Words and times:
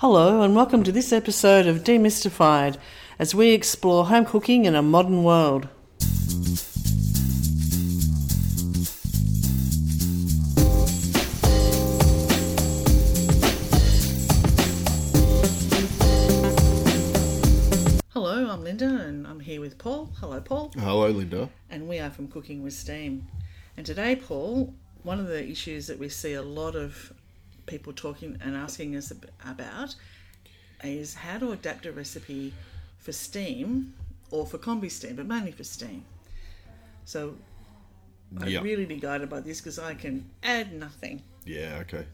Hello, 0.00 0.40
and 0.40 0.56
welcome 0.56 0.82
to 0.84 0.92
this 0.92 1.12
episode 1.12 1.66
of 1.66 1.84
Demystified 1.84 2.78
as 3.18 3.34
we 3.34 3.50
explore 3.50 4.06
home 4.06 4.24
cooking 4.24 4.64
in 4.64 4.74
a 4.74 4.80
modern 4.80 5.22
world. 5.24 5.68
Hello, 18.08 18.48
I'm 18.48 18.64
Linda, 18.64 18.86
and 18.86 19.26
I'm 19.26 19.40
here 19.40 19.60
with 19.60 19.76
Paul. 19.76 20.08
Hello, 20.18 20.40
Paul. 20.40 20.72
Hello, 20.78 21.10
Linda. 21.10 21.50
And 21.68 21.86
we 21.86 21.98
are 21.98 22.08
from 22.08 22.28
Cooking 22.28 22.62
with 22.62 22.72
Steam. 22.72 23.28
And 23.76 23.84
today, 23.84 24.16
Paul, 24.16 24.72
one 25.02 25.20
of 25.20 25.26
the 25.26 25.46
issues 25.46 25.88
that 25.88 25.98
we 25.98 26.08
see 26.08 26.32
a 26.32 26.40
lot 26.40 26.74
of 26.74 27.12
people 27.70 27.92
talking 27.92 28.36
and 28.42 28.56
asking 28.56 28.96
us 28.96 29.12
about 29.46 29.94
is 30.82 31.14
how 31.14 31.38
to 31.38 31.52
adapt 31.52 31.86
a 31.86 31.92
recipe 31.92 32.52
for 32.98 33.12
steam 33.12 33.94
or 34.30 34.44
for 34.44 34.58
combi 34.58 34.90
steam, 34.90 35.16
but 35.16 35.26
mainly 35.26 35.52
for 35.52 35.64
steam. 35.64 36.04
So 37.04 37.36
I'd 38.38 38.48
Yeah. 38.48 38.60
really 38.60 38.86
be 38.86 38.96
guided 38.96 39.30
by 39.30 39.40
this 39.40 39.60
because 39.60 39.78
I 39.78 39.94
can 39.94 40.28
add 40.42 40.72
nothing. 40.72 41.22
Yeah, 41.44 41.78
okay. 41.82 42.06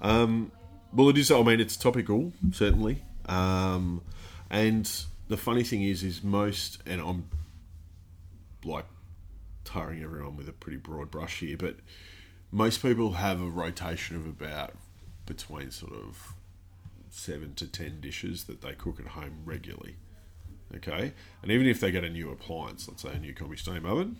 Um, 0.00 0.50
well, 0.92 1.08
it 1.10 1.18
is. 1.18 1.30
I 1.30 1.42
mean, 1.42 1.60
it's 1.60 1.76
topical, 1.76 2.32
certainly. 2.52 3.02
Um, 3.26 4.02
and 4.50 4.90
the 5.28 5.36
funny 5.36 5.64
thing 5.64 5.82
is, 5.82 6.02
is 6.02 6.22
most, 6.22 6.82
and 6.86 7.00
I'm 7.00 7.28
like 8.64 8.86
tarring 9.64 10.02
everyone 10.02 10.36
with 10.36 10.48
a 10.48 10.52
pretty 10.52 10.78
broad 10.78 11.10
brush 11.10 11.40
here, 11.40 11.56
but 11.56 11.76
most 12.50 12.82
people 12.82 13.12
have 13.14 13.40
a 13.40 13.46
rotation 13.46 14.16
of 14.16 14.26
about 14.26 14.74
between 15.26 15.70
sort 15.70 15.92
of 15.92 16.34
seven 17.10 17.54
to 17.54 17.66
ten 17.66 18.00
dishes 18.00 18.44
that 18.44 18.60
they 18.60 18.72
cook 18.72 18.98
at 19.00 19.08
home 19.08 19.38
regularly. 19.44 19.96
Okay, 20.74 21.12
and 21.42 21.52
even 21.52 21.66
if 21.66 21.80
they 21.80 21.90
get 21.90 22.04
a 22.04 22.10
new 22.10 22.30
appliance, 22.30 22.88
let's 22.88 23.02
say 23.02 23.12
a 23.12 23.18
new 23.18 23.32
combi 23.32 23.58
steam 23.58 23.86
oven, 23.86 24.16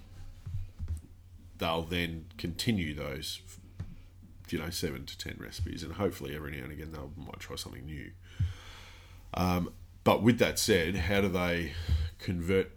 they'll 1.59 1.83
then 1.83 2.27
continue 2.39 2.95
those 2.95 3.41
you 4.51 4.59
know 4.59 4.71
seven 4.71 5.05
to 5.07 5.19
ten 5.19 5.37
recipes, 5.39 5.83
and 5.83 5.95
hopefully 5.95 6.35
every 6.35 6.53
now 6.57 6.65
and 6.65 6.73
again 6.73 6.93
they 6.93 6.99
might 7.23 7.41
try 7.41 7.57
something 7.57 7.85
new. 7.85 8.11
Um, 9.35 9.73
but 10.05 10.23
with 10.23 10.39
that 10.39 10.59
said, 10.59 10.95
how 10.97 11.23
do 11.23 11.29
they 11.29 11.73
convert 12.19 12.71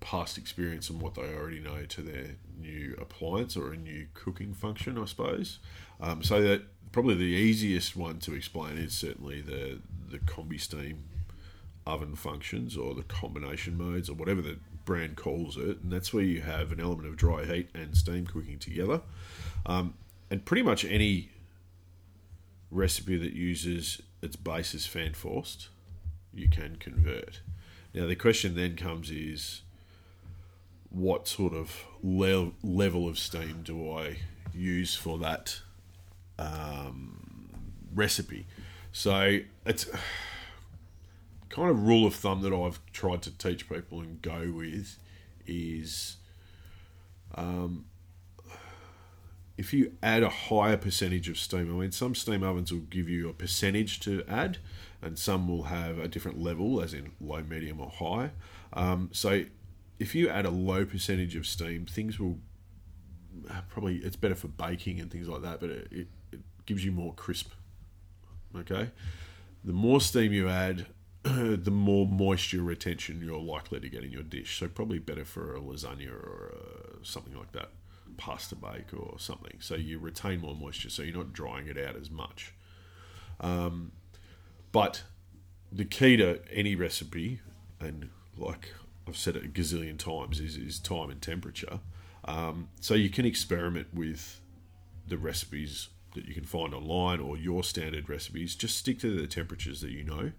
past 0.00 0.36
experience 0.36 0.90
and 0.90 1.00
what 1.00 1.14
they 1.14 1.22
already 1.34 1.60
know 1.60 1.84
to 1.86 2.02
their 2.02 2.36
new 2.58 2.94
appliance 3.00 3.56
or 3.56 3.72
a 3.72 3.76
new 3.76 4.06
cooking 4.14 4.54
function? 4.54 4.98
I 4.98 5.06
suppose. 5.06 5.58
Um, 6.00 6.22
so 6.22 6.42
that 6.42 6.62
probably 6.92 7.14
the 7.14 7.24
easiest 7.24 7.96
one 7.96 8.18
to 8.20 8.34
explain 8.34 8.78
is 8.78 8.94
certainly 8.94 9.40
the 9.40 9.80
the 10.10 10.18
combi 10.18 10.60
steam 10.60 11.04
oven 11.86 12.14
functions 12.14 12.76
or 12.76 12.94
the 12.94 13.02
combination 13.02 13.76
modes 13.76 14.08
or 14.08 14.14
whatever 14.14 14.42
the 14.42 14.58
brand 14.84 15.16
calls 15.16 15.56
it, 15.56 15.80
and 15.82 15.90
that's 15.90 16.12
where 16.12 16.22
you 16.22 16.40
have 16.42 16.70
an 16.70 16.80
element 16.80 17.08
of 17.08 17.16
dry 17.16 17.44
heat 17.44 17.70
and 17.74 17.96
steam 17.96 18.26
cooking 18.26 18.58
together. 18.58 19.00
Um, 19.64 19.94
and 20.30 20.44
pretty 20.44 20.62
much 20.62 20.84
any 20.84 21.30
recipe 22.70 23.16
that 23.16 23.32
uses 23.32 24.00
its 24.22 24.36
base 24.36 24.74
as 24.74 24.86
fan 24.86 25.14
forced, 25.14 25.68
you 26.32 26.48
can 26.48 26.76
convert. 26.76 27.40
Now 27.94 28.06
the 28.06 28.16
question 28.16 28.54
then 28.54 28.76
comes 28.76 29.10
is, 29.10 29.62
what 30.90 31.28
sort 31.28 31.54
of 31.54 31.84
le- 32.02 32.52
level 32.62 33.08
of 33.08 33.18
steam 33.18 33.62
do 33.62 33.90
I 33.92 34.18
use 34.54 34.94
for 34.94 35.18
that 35.18 35.60
um, 36.42 37.72
recipe? 37.94 38.46
So 38.92 39.38
it's 39.66 39.86
kind 41.48 41.70
of 41.70 41.86
rule 41.86 42.06
of 42.06 42.14
thumb 42.14 42.42
that 42.42 42.52
I've 42.52 42.80
tried 42.92 43.22
to 43.22 43.30
teach 43.30 43.68
people 43.68 44.00
and 44.00 44.20
go 44.22 44.52
with 44.54 44.98
is 45.46 46.16
if 49.62 49.72
you 49.72 49.92
add 50.02 50.22
a 50.22 50.28
higher 50.28 50.76
percentage 50.76 51.28
of 51.28 51.38
steam, 51.38 51.70
I 51.70 51.80
mean, 51.80 51.92
some 51.92 52.14
steam 52.14 52.42
ovens 52.42 52.72
will 52.72 52.80
give 52.80 53.08
you 53.08 53.28
a 53.28 53.32
percentage 53.32 54.00
to 54.00 54.24
add, 54.28 54.58
and 55.00 55.18
some 55.18 55.48
will 55.48 55.64
have 55.64 55.98
a 55.98 56.08
different 56.08 56.40
level, 56.40 56.80
as 56.80 56.92
in 56.94 57.12
low, 57.20 57.42
medium, 57.42 57.80
or 57.80 57.90
high. 57.90 58.30
Um, 58.72 59.10
so, 59.12 59.44
if 60.00 60.14
you 60.16 60.28
add 60.28 60.46
a 60.46 60.50
low 60.50 60.84
percentage 60.84 61.36
of 61.36 61.46
steam, 61.46 61.86
things 61.86 62.18
will 62.18 62.38
probably 63.68 63.98
it's 63.98 64.16
better 64.16 64.34
for 64.34 64.48
baking 64.48 65.00
and 65.00 65.10
things 65.10 65.28
like 65.28 65.42
that, 65.42 65.60
but 65.60 65.70
it, 65.70 65.88
it 65.90 66.08
gives 66.66 66.84
you 66.84 66.92
more 66.92 67.14
crisp. 67.14 67.50
Okay, 68.56 68.90
the 69.64 69.72
more 69.72 70.00
steam 70.00 70.32
you 70.32 70.48
add, 70.48 70.86
the 71.22 71.70
more 71.70 72.06
moisture 72.06 72.62
retention 72.62 73.22
you're 73.24 73.40
likely 73.40 73.80
to 73.80 73.88
get 73.88 74.04
in 74.04 74.12
your 74.12 74.22
dish. 74.22 74.58
So 74.58 74.68
probably 74.68 74.98
better 74.98 75.24
for 75.24 75.54
a 75.56 75.60
lasagna 75.60 76.12
or 76.12 76.54
uh 76.54 76.96
something 77.02 77.34
like 77.34 77.52
that, 77.52 77.70
pasta 78.16 78.54
bake 78.54 78.94
or 78.96 79.18
something. 79.18 79.56
So 79.60 79.74
you 79.74 79.98
retain 79.98 80.40
more 80.40 80.54
moisture, 80.54 80.90
so 80.90 81.02
you're 81.02 81.16
not 81.16 81.32
drying 81.32 81.66
it 81.66 81.78
out 81.78 81.96
as 81.96 82.10
much. 82.10 82.54
Um, 83.40 83.92
but 84.70 85.02
the 85.70 85.84
key 85.84 86.16
to 86.16 86.40
any 86.52 86.74
recipe, 86.74 87.40
and 87.80 88.10
like 88.36 88.72
I've 89.06 89.16
said 89.16 89.36
it 89.36 89.44
a 89.44 89.48
gazillion 89.48 89.98
times, 89.98 90.40
is, 90.40 90.56
is 90.56 90.78
time 90.78 91.10
and 91.10 91.20
temperature. 91.20 91.80
Um, 92.24 92.68
so 92.80 92.94
you 92.94 93.10
can 93.10 93.24
experiment 93.24 93.88
with 93.92 94.40
the 95.06 95.18
recipes 95.18 95.88
that 96.14 96.26
you 96.26 96.34
can 96.34 96.44
find 96.44 96.74
online 96.74 97.20
or 97.20 97.36
your 97.36 97.62
standard 97.62 98.08
recipes. 98.08 98.54
Just 98.54 98.76
stick 98.76 98.98
to 99.00 99.20
the 99.20 99.26
temperatures 99.26 99.80
that 99.80 99.90
you 99.90 100.04
know. 100.04 100.32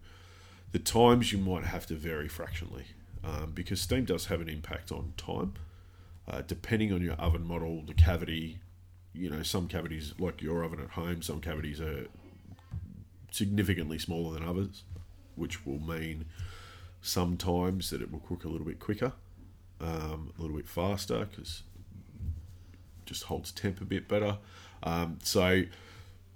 The 0.71 0.79
times 0.79 1.31
you 1.31 1.37
might 1.37 1.65
have 1.65 1.85
to 1.87 1.95
vary 1.95 2.27
fractionally 2.27 2.85
um, 3.23 3.51
because 3.53 3.81
steam 3.81 4.05
does 4.05 4.25
have 4.27 4.41
an 4.41 4.49
impact 4.49 4.91
on 4.91 5.13
time. 5.17 5.53
Uh, 6.27 6.41
depending 6.45 6.93
on 6.93 7.01
your 7.01 7.15
oven 7.15 7.45
model, 7.45 7.83
the 7.85 7.93
cavity, 7.93 8.59
you 9.13 9.29
know, 9.29 9.43
some 9.43 9.67
cavities 9.67 10.13
like 10.17 10.41
your 10.41 10.63
oven 10.63 10.79
at 10.79 10.91
home, 10.91 11.21
some 11.21 11.41
cavities 11.41 11.81
are 11.81 12.07
significantly 13.31 13.99
smaller 13.99 14.33
than 14.33 14.47
others, 14.47 14.83
which 15.35 15.65
will 15.65 15.79
mean 15.79 16.25
sometimes 17.01 17.89
that 17.89 18.01
it 18.01 18.11
will 18.11 18.21
cook 18.21 18.45
a 18.45 18.47
little 18.47 18.65
bit 18.65 18.79
quicker, 18.79 19.11
um, 19.81 20.31
a 20.37 20.41
little 20.41 20.55
bit 20.55 20.67
faster 20.67 21.25
because 21.25 21.63
just 23.05 23.23
holds 23.23 23.51
temp 23.51 23.81
a 23.81 23.85
bit 23.85 24.07
better. 24.07 24.37
Um, 24.83 25.19
so 25.23 25.63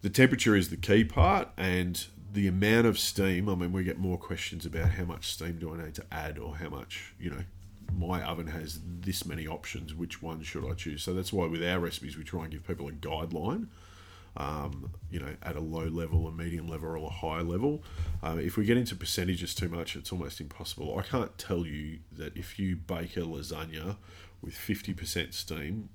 the 0.02 0.10
temperature 0.10 0.56
is 0.56 0.70
the 0.70 0.78
key 0.78 1.04
part, 1.04 1.50
and 1.58 2.04
the 2.34 2.48
amount 2.48 2.88
of 2.88 2.98
steam. 2.98 3.50
I 3.50 3.56
mean, 3.56 3.72
we 3.72 3.84
get 3.84 4.00
more 4.00 4.18
questions 4.18 4.66
about 4.66 4.90
how 4.90 5.06
much 5.06 5.28
steam 5.28 5.60
do 5.60 5.74
I 5.74 5.84
need 5.84 5.96
to 5.96 6.06
add, 6.12 6.38
or 6.38 6.58
how 6.58 6.70
much 6.70 7.14
you 7.20 7.30
know. 7.30 7.44
My 7.98 8.22
oven 8.22 8.48
has 8.48 8.82
this 8.84 9.26
many 9.26 9.48
options. 9.48 9.96
Which 9.96 10.22
one 10.22 10.44
should 10.44 10.70
I 10.70 10.74
choose? 10.74 11.02
So 11.02 11.14
that's 11.14 11.32
why 11.32 11.48
with 11.48 11.64
our 11.64 11.80
recipes 11.80 12.18
we 12.18 12.26
try 12.26 12.44
and 12.44 12.52
give 12.52 12.68
people 12.68 12.90
a 12.90 12.92
guideline. 12.92 13.68
Um, 14.36 14.92
you 15.10 15.22
know, 15.22 15.34
at 15.42 15.56
a 15.56 15.62
low 15.62 15.86
level, 15.86 16.28
a 16.28 16.32
medium 16.34 16.68
level, 16.68 16.90
or 16.90 16.98
a 16.98 17.10
high 17.10 17.40
level. 17.40 17.82
Uh, 18.22 18.38
if 18.40 18.58
we 18.58 18.66
get 18.66 18.76
into 18.76 18.94
percentages 18.94 19.56
too 19.56 19.70
much, 19.70 19.96
it's 19.96 20.12
almost 20.12 20.42
impossible. 20.42 21.00
I 21.00 21.02
can't 21.02 21.36
tell 21.38 21.66
you 21.66 22.00
that 22.12 22.36
if 22.36 22.60
you 22.60 22.76
bake 22.76 23.16
a 23.16 23.22
lasagna 23.22 23.96
with 24.42 24.54
fifty 24.54 24.94
percent 24.94 25.34
steam 25.34 25.88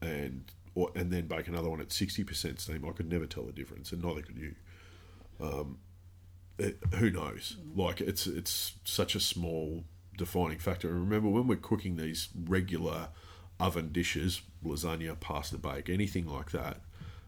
and 0.00 0.44
or, 0.74 0.90
and 0.94 1.12
then 1.12 1.26
bake 1.26 1.48
another 1.48 1.70
one 1.70 1.80
at 1.80 1.92
sixty 1.92 2.24
percent 2.24 2.60
steam, 2.60 2.84
I 2.88 2.92
could 2.92 3.10
never 3.10 3.26
tell 3.26 3.44
the 3.44 3.52
difference, 3.52 3.92
and 3.92 4.02
neither 4.02 4.22
could 4.22 4.38
you. 4.38 4.54
Um, 5.40 5.78
it, 6.58 6.78
who 6.94 7.10
knows? 7.10 7.56
Like 7.74 8.00
it's 8.00 8.26
it's 8.26 8.74
such 8.84 9.14
a 9.14 9.20
small 9.20 9.84
defining 10.16 10.58
factor. 10.58 10.88
And 10.88 11.00
remember, 11.00 11.28
when 11.28 11.46
we're 11.46 11.56
cooking 11.56 11.96
these 11.96 12.28
regular 12.48 13.08
oven 13.58 13.92
dishes, 13.92 14.42
lasagna, 14.64 15.18
pasta 15.18 15.58
bake, 15.58 15.88
anything 15.88 16.26
like 16.26 16.50
that, 16.52 16.80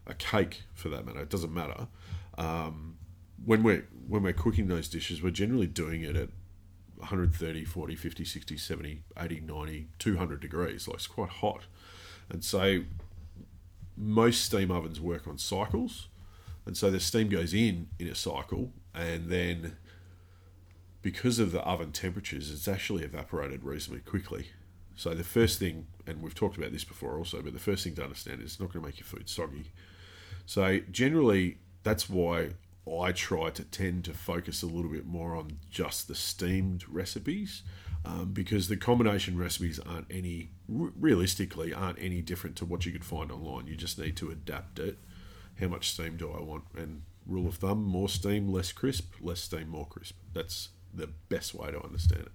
a 0.05 0.13
cake 0.13 0.63
for 0.73 0.89
that 0.89 1.05
matter, 1.05 1.21
it 1.21 1.29
doesn't 1.29 1.53
matter. 1.53 1.87
Um, 2.37 2.97
when 3.43 3.63
we're 3.63 3.87
when 4.07 4.23
we're 4.23 4.33
cooking 4.33 4.67
those 4.67 4.87
dishes, 4.87 5.21
we're 5.21 5.31
generally 5.31 5.67
doing 5.67 6.03
it 6.03 6.15
at 6.15 6.29
130, 6.97 7.65
40, 7.65 7.95
50, 7.95 8.25
60, 8.25 8.57
70, 8.57 9.03
80, 9.17 9.39
90, 9.41 9.87
200 9.99 10.39
degrees. 10.39 10.87
Like 10.87 10.97
it's 10.97 11.07
quite 11.07 11.29
hot. 11.29 11.63
And 12.29 12.43
so 12.43 12.81
most 13.97 14.45
steam 14.45 14.71
ovens 14.71 15.01
work 15.01 15.27
on 15.27 15.37
cycles. 15.37 16.07
And 16.65 16.77
so 16.77 16.91
the 16.91 16.99
steam 16.99 17.29
goes 17.29 17.53
in 17.53 17.87
in 17.97 18.07
a 18.07 18.15
cycle 18.15 18.73
and 18.93 19.29
then 19.29 19.77
because 21.01 21.39
of 21.39 21.51
the 21.51 21.61
oven 21.61 21.91
temperatures, 21.91 22.51
it's 22.51 22.67
actually 22.67 23.03
evaporated 23.03 23.63
reasonably 23.63 24.01
quickly. 24.01 24.47
So 24.95 25.13
the 25.13 25.23
first 25.23 25.59
thing, 25.59 25.87
and 26.07 26.21
we've 26.21 26.35
talked 26.35 26.57
about 26.57 26.71
this 26.71 26.83
before 26.83 27.17
also, 27.17 27.41
but 27.41 27.53
the 27.53 27.59
first 27.59 27.83
thing 27.83 27.95
to 27.95 28.03
understand 28.03 28.41
is 28.41 28.53
it's 28.53 28.59
not 28.59 28.73
going 28.73 28.83
to 28.83 28.87
make 28.89 28.99
your 28.99 29.05
food 29.05 29.29
soggy. 29.29 29.71
So 30.45 30.79
generally, 30.91 31.59
that's 31.83 32.09
why 32.09 32.49
I 32.87 33.11
try 33.11 33.49
to 33.49 33.63
tend 33.63 34.05
to 34.05 34.13
focus 34.13 34.63
a 34.63 34.67
little 34.67 34.91
bit 34.91 35.05
more 35.05 35.35
on 35.35 35.57
just 35.69 36.07
the 36.07 36.15
steamed 36.15 36.87
recipes, 36.87 37.63
um, 38.05 38.31
because 38.33 38.67
the 38.67 38.77
combination 38.77 39.37
recipes 39.37 39.79
aren't 39.79 40.07
any 40.09 40.49
realistically 40.67 41.73
aren't 41.73 41.99
any 41.99 42.21
different 42.21 42.55
to 42.57 42.65
what 42.65 42.85
you 42.85 42.91
could 42.91 43.05
find 43.05 43.31
online. 43.31 43.67
You 43.67 43.75
just 43.75 43.99
need 43.99 44.15
to 44.17 44.29
adapt 44.29 44.79
it. 44.79 44.97
How 45.59 45.67
much 45.67 45.91
steam 45.91 46.17
do 46.17 46.31
I 46.31 46.41
want, 46.41 46.65
and 46.75 47.01
rule 47.25 47.47
of 47.47 47.55
thumb: 47.55 47.83
more 47.83 48.09
steam, 48.09 48.51
less 48.51 48.71
crisp; 48.71 49.13
less 49.21 49.41
steam, 49.41 49.69
more 49.69 49.87
crisp. 49.87 50.15
That's 50.33 50.69
the 50.93 51.07
best 51.29 51.53
way 51.53 51.71
to 51.71 51.83
understand 51.83 52.21
it. 52.21 52.31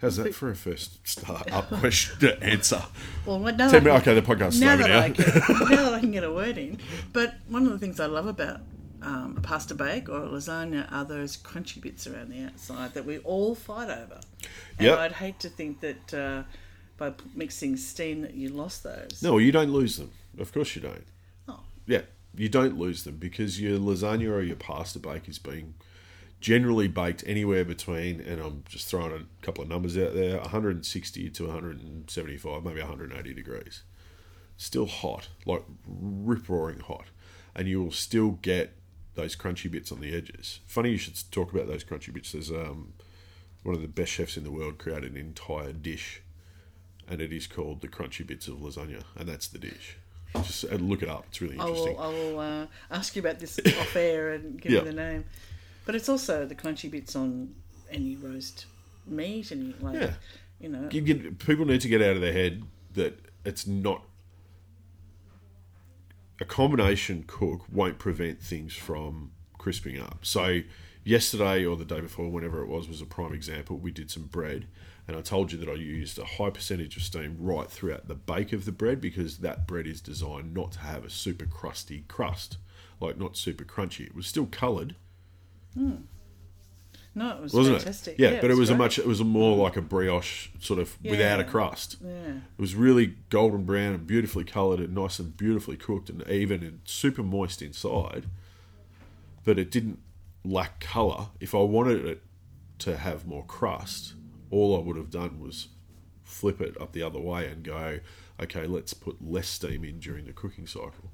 How's 0.00 0.16
that 0.16 0.34
for 0.34 0.50
a 0.50 0.56
first 0.56 1.06
start 1.06 1.52
up 1.52 1.68
question 1.80 2.18
to 2.20 2.42
answer? 2.42 2.82
Well, 3.26 3.38
now 3.38 3.68
Tell 3.68 3.82
me, 3.82 3.90
okay, 3.90 4.14
the 4.14 4.22
podcast's 4.22 4.58
now 4.58 4.72
over 4.72 4.88
now. 4.88 5.02
Can, 5.02 5.14
now 5.70 5.82
that 5.84 5.94
I 5.94 6.00
can 6.00 6.10
get 6.10 6.24
a 6.24 6.32
word 6.32 6.56
in. 6.56 6.78
But 7.12 7.34
one 7.48 7.66
of 7.66 7.72
the 7.72 7.78
things 7.78 8.00
I 8.00 8.06
love 8.06 8.26
about 8.26 8.60
um, 9.02 9.34
a 9.36 9.40
pasta 9.40 9.74
bake 9.74 10.08
or 10.08 10.24
a 10.24 10.28
lasagna 10.28 10.90
are 10.92 11.04
those 11.04 11.36
crunchy 11.36 11.80
bits 11.80 12.06
around 12.06 12.30
the 12.30 12.44
outside 12.44 12.94
that 12.94 13.04
we 13.04 13.18
all 13.18 13.54
fight 13.54 13.90
over. 13.90 14.20
And 14.78 14.86
Yep. 14.86 14.98
I'd 14.98 15.12
hate 15.12 15.40
to 15.40 15.48
think 15.48 15.80
that 15.80 16.14
uh, 16.14 16.42
by 16.96 17.12
mixing 17.34 17.76
steam 17.76 18.22
that 18.22 18.34
you 18.34 18.50
lost 18.50 18.82
those. 18.82 19.22
No, 19.22 19.38
you 19.38 19.52
don't 19.52 19.72
lose 19.72 19.96
them. 19.96 20.10
Of 20.38 20.52
course 20.52 20.76
you 20.76 20.82
don't. 20.82 21.04
Oh. 21.48 21.60
Yeah, 21.86 22.02
you 22.36 22.48
don't 22.48 22.78
lose 22.78 23.04
them 23.04 23.16
because 23.16 23.60
your 23.60 23.78
lasagna 23.78 24.30
or 24.30 24.42
your 24.42 24.56
pasta 24.56 24.98
bake 24.98 25.28
is 25.28 25.38
being 25.38 25.74
generally 26.40 26.88
baked 26.88 27.22
anywhere 27.26 27.64
between, 27.64 28.20
and 28.20 28.40
I'm 28.40 28.64
just 28.68 28.86
throwing 28.88 29.12
a 29.12 29.44
couple 29.44 29.62
of 29.62 29.68
numbers 29.68 29.96
out 29.98 30.14
there, 30.14 30.38
160 30.38 31.30
to 31.30 31.44
175, 31.46 32.64
maybe 32.64 32.80
180 32.80 33.34
degrees. 33.34 33.82
Still 34.56 34.86
hot, 34.86 35.28
like 35.46 35.64
rip 35.86 36.48
roaring 36.48 36.80
hot, 36.80 37.06
and 37.54 37.68
you 37.68 37.82
will 37.82 37.92
still 37.92 38.32
get 38.42 38.74
those 39.14 39.36
crunchy 39.36 39.70
bits 39.70 39.90
on 39.92 40.00
the 40.00 40.14
edges. 40.14 40.60
Funny 40.66 40.90
you 40.90 40.96
should 40.98 41.18
talk 41.30 41.52
about 41.52 41.66
those 41.66 41.84
crunchy 41.84 42.12
bits. 42.12 42.32
There's 42.32 42.50
um, 42.50 42.92
one 43.62 43.74
of 43.74 43.82
the 43.82 43.88
best 43.88 44.12
chefs 44.12 44.36
in 44.36 44.44
the 44.44 44.50
world 44.50 44.78
created 44.78 45.12
an 45.12 45.16
entire 45.18 45.72
dish 45.72 46.22
and 47.08 47.20
it 47.20 47.32
is 47.32 47.46
called 47.48 47.80
the 47.80 47.88
crunchy 47.88 48.24
bits 48.24 48.46
of 48.46 48.54
lasagna, 48.58 49.02
and 49.18 49.28
that's 49.28 49.48
the 49.48 49.58
dish. 49.58 49.96
Just 50.36 50.64
uh, 50.64 50.76
look 50.76 51.02
it 51.02 51.08
up; 51.08 51.24
it's 51.28 51.40
really 51.40 51.58
I 51.58 51.66
interesting. 51.66 51.96
will, 51.96 52.02
I 52.02 52.06
will 52.08 52.38
uh, 52.38 52.66
ask 52.88 53.16
you 53.16 53.20
about 53.20 53.40
this 53.40 53.58
off 53.80 53.96
air 53.96 54.30
and 54.34 54.60
give 54.60 54.70
Yeah. 54.70 54.78
you 54.80 54.84
the 54.84 54.92
name. 54.92 55.24
But 55.84 55.96
it's 55.96 56.08
also 56.08 56.46
the 56.46 56.54
crunchy 56.54 56.88
bits 56.88 57.16
on 57.16 57.52
any 57.90 58.14
roast 58.14 58.66
meat 59.08 59.50
and 59.50 59.74
like, 59.82 59.96
Yeah. 60.00 60.12
you 60.60 60.68
know, 60.68 60.88
You 60.92 61.00
get- 61.00 61.38
people 61.40 61.64
need 61.64 61.80
to 61.80 61.88
get 61.88 62.00
out 62.00 62.14
of 62.14 62.20
their 62.20 62.32
head 62.32 62.62
that 62.94 63.18
it's 63.44 63.66
not 63.66 64.04
a 66.40 66.44
combination 66.44 67.24
cook 67.26 67.64
won't 67.70 67.98
prevent 67.98 68.40
things 68.40 68.74
from 68.74 69.30
crisping 69.58 70.00
up. 70.00 70.18
So 70.22 70.60
yesterday 71.04 71.64
or 71.64 71.76
the 71.76 71.84
day 71.84 72.00
before, 72.00 72.30
whenever 72.30 72.62
it 72.62 72.68
was, 72.68 72.88
was 72.88 73.00
a 73.00 73.06
prime 73.06 73.32
example. 73.32 73.78
We 73.78 73.90
did 73.90 74.10
some 74.10 74.24
bread, 74.24 74.66
and 75.06 75.16
I 75.16 75.20
told 75.20 75.52
you 75.52 75.58
that 75.58 75.68
I 75.68 75.74
used 75.74 76.18
a 76.18 76.24
high 76.24 76.50
percentage 76.50 76.96
of 76.96 77.02
steam 77.02 77.36
right 77.38 77.70
throughout 77.70 78.08
the 78.08 78.14
bake 78.14 78.52
of 78.52 78.64
the 78.64 78.72
bread 78.72 79.00
because 79.00 79.38
that 79.38 79.66
bread 79.66 79.86
is 79.86 80.00
designed 80.00 80.54
not 80.54 80.72
to 80.72 80.78
have 80.80 81.04
a 81.04 81.10
super 81.10 81.46
crusty 81.46 82.04
crust, 82.08 82.56
like 83.00 83.18
not 83.18 83.36
super 83.36 83.64
crunchy. 83.64 84.06
It 84.06 84.14
was 84.14 84.26
still 84.26 84.46
coloured, 84.46 84.96
hmm. 85.74 85.96
No, 87.14 87.30
it 87.30 87.42
was 87.42 87.52
wasn't 87.52 87.78
fantastic. 87.78 88.18
it? 88.18 88.22
Yeah, 88.22 88.40
but 88.40 88.50
it 88.50 88.56
was 88.56 88.70
a 88.70 88.74
much. 88.74 88.98
It 88.98 89.06
was 89.06 89.20
a 89.20 89.24
more 89.24 89.56
like 89.56 89.76
a 89.76 89.82
brioche 89.82 90.48
sort 90.60 90.78
of 90.78 90.96
without 91.02 91.40
a 91.40 91.44
crust. 91.44 91.96
Yeah. 92.04 92.10
It 92.10 92.60
was 92.60 92.74
really 92.74 93.16
golden 93.30 93.64
brown 93.64 93.94
and 93.94 94.06
beautifully 94.06 94.44
coloured 94.44 94.80
and 94.80 94.94
nice 94.94 95.18
and 95.18 95.36
beautifully 95.36 95.76
cooked 95.76 96.08
and 96.08 96.26
even 96.28 96.62
and 96.62 96.80
super 96.84 97.22
moist 97.22 97.62
inside. 97.62 98.26
But 99.44 99.58
it 99.58 99.70
didn't 99.70 99.98
lack 100.44 100.80
colour. 100.80 101.28
If 101.40 101.54
I 101.54 101.58
wanted 101.58 102.06
it 102.06 102.22
to 102.80 102.96
have 102.96 103.26
more 103.26 103.44
crust, 103.44 104.14
all 104.50 104.76
I 104.76 104.80
would 104.80 104.96
have 104.96 105.10
done 105.10 105.40
was 105.40 105.68
flip 106.22 106.60
it 106.60 106.80
up 106.80 106.92
the 106.92 107.02
other 107.02 107.18
way 107.18 107.48
and 107.48 107.64
go, 107.64 107.98
okay, 108.40 108.66
let's 108.66 108.94
put 108.94 109.16
less 109.20 109.48
steam 109.48 109.84
in 109.84 109.98
during 109.98 110.26
the 110.26 110.32
cooking 110.32 110.66
cycle. 110.66 111.10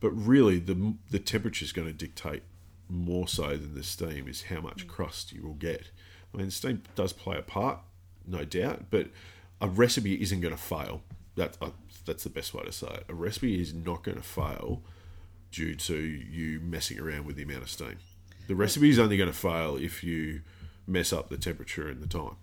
But 0.00 0.10
really, 0.10 0.58
the 0.58 0.94
the 1.10 1.18
temperature 1.18 1.64
is 1.64 1.72
going 1.72 1.88
to 1.88 1.94
dictate 1.94 2.42
more 2.88 3.28
so 3.28 3.50
than 3.56 3.74
the 3.74 3.82
steam 3.82 4.28
is 4.28 4.44
how 4.44 4.60
much 4.60 4.86
crust 4.86 5.32
you 5.32 5.42
will 5.42 5.54
get. 5.54 5.90
I 6.34 6.38
mean, 6.38 6.50
steam 6.50 6.82
does 6.94 7.12
play 7.12 7.36
a 7.38 7.42
part, 7.42 7.80
no 8.26 8.44
doubt, 8.44 8.86
but 8.90 9.08
a 9.60 9.68
recipe 9.68 10.20
isn't 10.22 10.40
going 10.40 10.54
to 10.54 10.60
fail. 10.60 11.02
That 11.36 11.56
uh, 11.60 11.70
that's 12.04 12.24
the 12.24 12.30
best 12.30 12.52
way 12.54 12.64
to 12.64 12.72
say 12.72 12.88
it. 12.88 13.04
A 13.08 13.14
recipe 13.14 13.60
is 13.60 13.72
not 13.74 14.02
going 14.02 14.16
to 14.16 14.22
fail 14.22 14.82
due 15.52 15.74
to 15.74 15.96
you 15.96 16.60
messing 16.60 16.98
around 16.98 17.24
with 17.26 17.36
the 17.36 17.42
amount 17.42 17.62
of 17.62 17.70
steam. 17.70 17.96
The 18.48 18.54
recipe 18.54 18.90
is 18.90 18.98
only 18.98 19.16
going 19.16 19.30
to 19.30 19.36
fail 19.36 19.76
if 19.76 20.02
you 20.02 20.40
mess 20.86 21.12
up 21.12 21.28
the 21.28 21.36
temperature 21.38 21.88
and 21.88 22.02
the 22.02 22.06
time, 22.06 22.36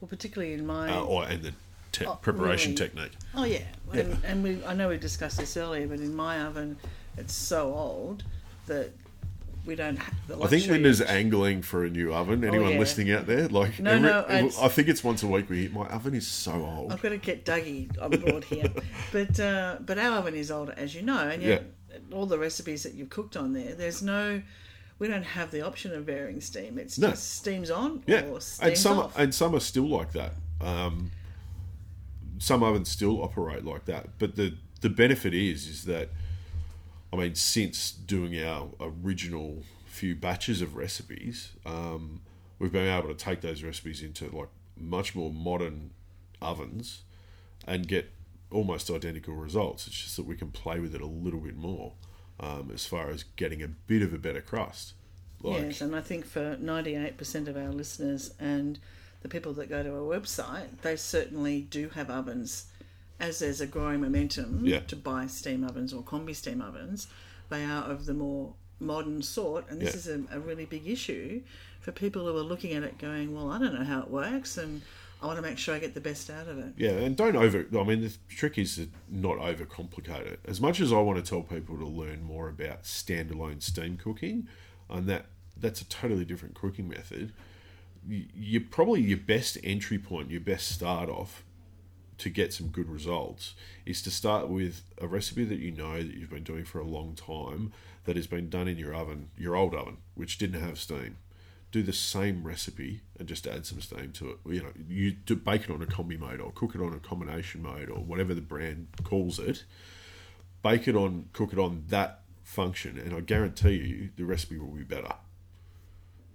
Well, 0.00 0.08
particularly 0.08 0.52
in 0.52 0.66
my 0.66 0.90
uh, 0.94 1.02
or 1.02 1.24
and 1.24 1.42
the 1.42 1.52
te- 1.92 2.04
Oh, 2.06 2.16
preparation 2.20 2.72
really? 2.74 2.88
technique. 2.88 3.12
Oh 3.34 3.44
yeah, 3.44 3.62
and, 3.92 4.18
and 4.24 4.42
we 4.42 4.62
I 4.64 4.74
know 4.74 4.88
we 4.90 4.98
discussed 4.98 5.38
this 5.38 5.56
earlier, 5.56 5.86
but 5.86 5.98
in 6.00 6.14
my 6.14 6.42
oven, 6.42 6.76
it's 7.16 7.34
so 7.34 7.72
old 7.74 8.22
that 8.66 8.90
we 9.66 9.74
don't. 9.74 9.96
Have 9.96 10.14
the 10.28 10.38
I 10.42 10.46
think 10.46 10.66
Linda's 10.68 11.02
angling 11.02 11.62
for 11.62 11.84
a 11.84 11.90
new 11.90 12.14
oven. 12.14 12.44
Anyone 12.44 12.72
yeah. 12.72 12.78
listening 12.78 13.10
out 13.12 13.26
there, 13.26 13.48
like, 13.48 13.78
No, 13.80 13.98
no, 13.98 14.20
it's- 14.28 14.58
I 14.58 14.68
think 14.68 14.88
it's 14.88 15.02
once 15.04 15.22
a 15.22 15.26
week. 15.26 15.50
We 15.50 15.64
eat. 15.66 15.72
my 15.72 15.86
oven 15.88 16.14
is 16.14 16.26
so 16.26 16.52
old. 16.52 16.92
I've 16.92 17.02
got 17.02 17.10
to 17.10 17.18
get 17.18 17.44
Dougie 17.44 17.90
on 18.00 18.10
board 18.20 18.44
here, 18.44 18.72
but 19.12 19.38
uh, 19.40 19.76
but 19.80 19.98
our 19.98 20.18
oven 20.18 20.34
is 20.34 20.50
older, 20.50 20.74
as 20.76 20.94
you 20.94 21.02
know, 21.02 21.28
and 21.28 21.42
yet 21.42 21.64
all 22.12 22.26
the 22.26 22.38
recipes 22.38 22.82
that 22.84 22.94
you've 22.94 23.10
cooked 23.10 23.36
on 23.36 23.52
there, 23.52 23.74
there's 23.74 24.02
no. 24.02 24.42
We 24.98 25.08
don't 25.08 25.24
have 25.24 25.50
the 25.50 25.60
option 25.60 25.92
of 25.92 26.04
varying 26.04 26.40
steam. 26.40 26.78
It's 26.78 26.96
No. 26.98 27.10
just 27.10 27.34
steams 27.34 27.70
on 27.70 28.02
Yeah, 28.06 28.22
or 28.22 28.40
and 28.62 28.78
some 28.78 28.98
off. 28.98 29.18
and 29.18 29.34
some 29.34 29.54
are 29.54 29.60
still 29.60 29.86
like 29.86 30.12
that. 30.12 30.32
Um, 30.60 31.10
some 32.38 32.62
ovens 32.62 32.88
still 32.88 33.22
operate 33.22 33.64
like 33.64 33.84
that, 33.86 34.18
but 34.18 34.36
the 34.36 34.54
the 34.80 34.88
benefit 34.88 35.34
is 35.34 35.66
is 35.66 35.84
that 35.84 36.10
I 37.12 37.16
mean, 37.16 37.34
since 37.34 37.90
doing 37.92 38.42
our 38.42 38.68
original 38.80 39.62
few 39.86 40.14
batches 40.14 40.60
of 40.60 40.76
recipes, 40.76 41.52
um, 41.64 42.20
we've 42.58 42.72
been 42.72 42.88
able 42.88 43.08
to 43.08 43.14
take 43.14 43.40
those 43.40 43.62
recipes 43.62 44.02
into 44.02 44.28
like 44.36 44.48
much 44.76 45.14
more 45.14 45.30
modern 45.30 45.90
ovens 46.42 47.02
and 47.66 47.88
get 47.88 48.12
almost 48.50 48.90
identical 48.90 49.34
results. 49.34 49.86
It's 49.86 50.02
just 50.02 50.16
that 50.16 50.26
we 50.26 50.36
can 50.36 50.50
play 50.50 50.78
with 50.80 50.94
it 50.94 51.00
a 51.00 51.06
little 51.06 51.40
bit 51.40 51.56
more 51.56 51.92
um, 52.40 52.70
as 52.72 52.86
far 52.86 53.10
as 53.10 53.24
getting 53.36 53.62
a 53.62 53.68
bit 53.68 54.02
of 54.02 54.12
a 54.12 54.18
better 54.18 54.40
crust. 54.40 54.94
Like, 55.42 55.62
Yes, 55.62 55.80
and 55.80 55.94
I 55.94 56.00
think 56.00 56.26
for 56.26 56.56
98% 56.56 57.48
of 57.48 57.56
our 57.56 57.70
listeners 57.70 58.32
and 58.38 58.78
the 59.22 59.28
people 59.28 59.52
that 59.54 59.68
go 59.68 59.82
to 59.82 59.90
our 59.90 60.18
website, 60.18 60.68
they 60.82 60.96
certainly 60.96 61.62
do 61.62 61.88
have 61.90 62.10
ovens. 62.10 62.66
As 63.18 63.38
there's 63.38 63.60
a 63.60 63.66
growing 63.66 64.00
momentum 64.02 64.60
Yeah. 64.64 64.80
to 64.80 64.96
buy 64.96 65.26
steam 65.26 65.64
ovens 65.64 65.92
or 65.92 66.02
combi 66.02 66.34
steam 66.34 66.60
ovens, 66.60 67.08
they 67.48 67.64
are 67.64 67.84
of 67.84 68.06
the 68.06 68.14
more 68.14 68.54
modern 68.78 69.22
sort. 69.22 69.64
And 69.70 69.80
this 69.80 69.94
Yeah. 69.94 70.12
is 70.14 70.26
a, 70.30 70.36
a 70.36 70.40
really 70.40 70.66
big 70.66 70.86
issue 70.86 71.42
for 71.80 71.92
people 71.92 72.26
who 72.26 72.36
are 72.36 72.42
looking 72.42 72.72
at 72.74 72.82
it 72.82 72.98
going, 72.98 73.34
well, 73.34 73.50
I 73.50 73.58
don't 73.58 73.74
know 73.74 73.84
how 73.84 74.00
it 74.02 74.10
works 74.10 74.58
and 74.58 74.82
I 75.22 75.26
want 75.26 75.38
to 75.38 75.42
make 75.42 75.56
sure 75.56 75.74
I 75.74 75.78
get 75.78 75.94
the 75.94 76.00
best 76.00 76.28
out 76.28 76.46
of 76.46 76.58
it. 76.58 76.74
Yeah, 76.76 76.90
and 76.90 77.16
don't 77.16 77.36
over. 77.36 77.66
I 77.74 77.84
mean, 77.84 78.02
the 78.02 78.12
trick 78.28 78.58
is 78.58 78.76
to 78.76 78.88
not 79.08 79.38
overcomplicate 79.38 80.26
it. 80.26 80.40
As 80.44 80.60
much 80.60 80.78
as 80.78 80.92
I 80.92 80.98
want 80.98 81.24
to 81.24 81.28
tell 81.28 81.40
people 81.42 81.78
to 81.78 81.86
learn 81.86 82.22
more 82.22 82.50
about 82.50 82.82
standalone 82.82 83.62
steam 83.62 83.96
cooking, 83.96 84.46
and 84.90 85.06
that 85.08 85.26
that's 85.58 85.80
a 85.80 85.86
totally 85.86 86.26
different 86.26 86.54
cooking 86.54 86.86
method. 86.86 87.32
You, 88.06 88.26
you 88.36 88.60
probably 88.60 89.00
your 89.00 89.16
best 89.16 89.56
entry 89.64 89.98
point, 89.98 90.30
your 90.30 90.42
best 90.42 90.68
start 90.70 91.08
off 91.08 91.42
to 92.18 92.30
get 92.30 92.52
some 92.52 92.68
good 92.68 92.88
results 92.88 93.54
is 93.84 94.02
to 94.02 94.10
start 94.10 94.48
with 94.48 94.82
a 95.00 95.06
recipe 95.06 95.44
that 95.44 95.58
you 95.58 95.70
know 95.70 95.96
that 95.96 96.14
you've 96.14 96.30
been 96.30 96.42
doing 96.42 96.64
for 96.64 96.80
a 96.80 96.84
long 96.84 97.14
time 97.14 97.72
that 98.04 98.16
has 98.16 98.26
been 98.26 98.48
done 98.48 98.68
in 98.68 98.78
your 98.78 98.94
oven, 98.94 99.28
your 99.36 99.56
old 99.56 99.74
oven, 99.74 99.98
which 100.14 100.38
didn't 100.38 100.60
have 100.60 100.78
steam. 100.78 101.18
Do 101.72 101.82
the 101.82 101.92
same 101.92 102.44
recipe 102.44 103.02
and 103.18 103.28
just 103.28 103.46
add 103.46 103.66
some 103.66 103.80
steam 103.80 104.12
to 104.12 104.30
it. 104.30 104.38
You 104.46 104.62
know, 104.62 104.72
you 104.88 105.12
do 105.12 105.36
bake 105.36 105.64
it 105.64 105.70
on 105.70 105.82
a 105.82 105.86
combi 105.86 106.18
mode 106.18 106.40
or 106.40 106.52
cook 106.52 106.74
it 106.74 106.80
on 106.80 106.94
a 106.94 106.98
combination 106.98 107.62
mode 107.62 107.90
or 107.90 107.98
whatever 107.98 108.32
the 108.32 108.40
brand 108.40 108.88
calls 109.04 109.38
it. 109.38 109.64
Bake 110.62 110.88
it 110.88 110.96
on, 110.96 111.28
cook 111.32 111.52
it 111.52 111.58
on 111.58 111.84
that 111.88 112.22
function, 112.42 112.96
and 112.98 113.12
I 113.12 113.20
guarantee 113.20 113.72
you 113.72 114.10
the 114.16 114.24
recipe 114.24 114.56
will 114.56 114.68
be 114.68 114.84
better 114.84 115.14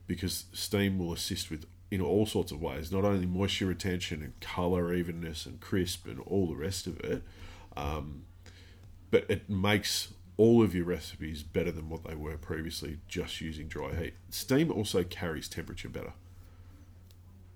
because 0.07 0.45
steam 0.51 0.99
will 0.99 1.13
assist 1.13 1.49
with 1.49 1.65
in 1.91 2.01
all 2.01 2.25
sorts 2.25 2.53
of 2.53 2.61
ways, 2.61 2.91
not 2.91 3.03
only 3.03 3.25
moisture 3.25 3.65
retention 3.65 4.23
and 4.23 4.39
color 4.39 4.93
evenness 4.93 5.45
and 5.45 5.59
crisp 5.59 6.07
and 6.07 6.19
all 6.21 6.47
the 6.47 6.55
rest 6.55 6.87
of 6.87 6.99
it, 7.01 7.21
um, 7.75 8.23
but 9.11 9.25
it 9.29 9.49
makes 9.49 10.13
all 10.37 10.63
of 10.63 10.73
your 10.73 10.85
recipes 10.85 11.43
better 11.43 11.71
than 11.71 11.89
what 11.89 12.05
they 12.05 12.15
were 12.15 12.37
previously 12.37 12.99
just 13.09 13.41
using 13.41 13.67
dry 13.67 13.93
heat. 13.93 14.13
Steam 14.29 14.71
also 14.71 15.03
carries 15.03 15.49
temperature 15.49 15.89
better. 15.89 16.13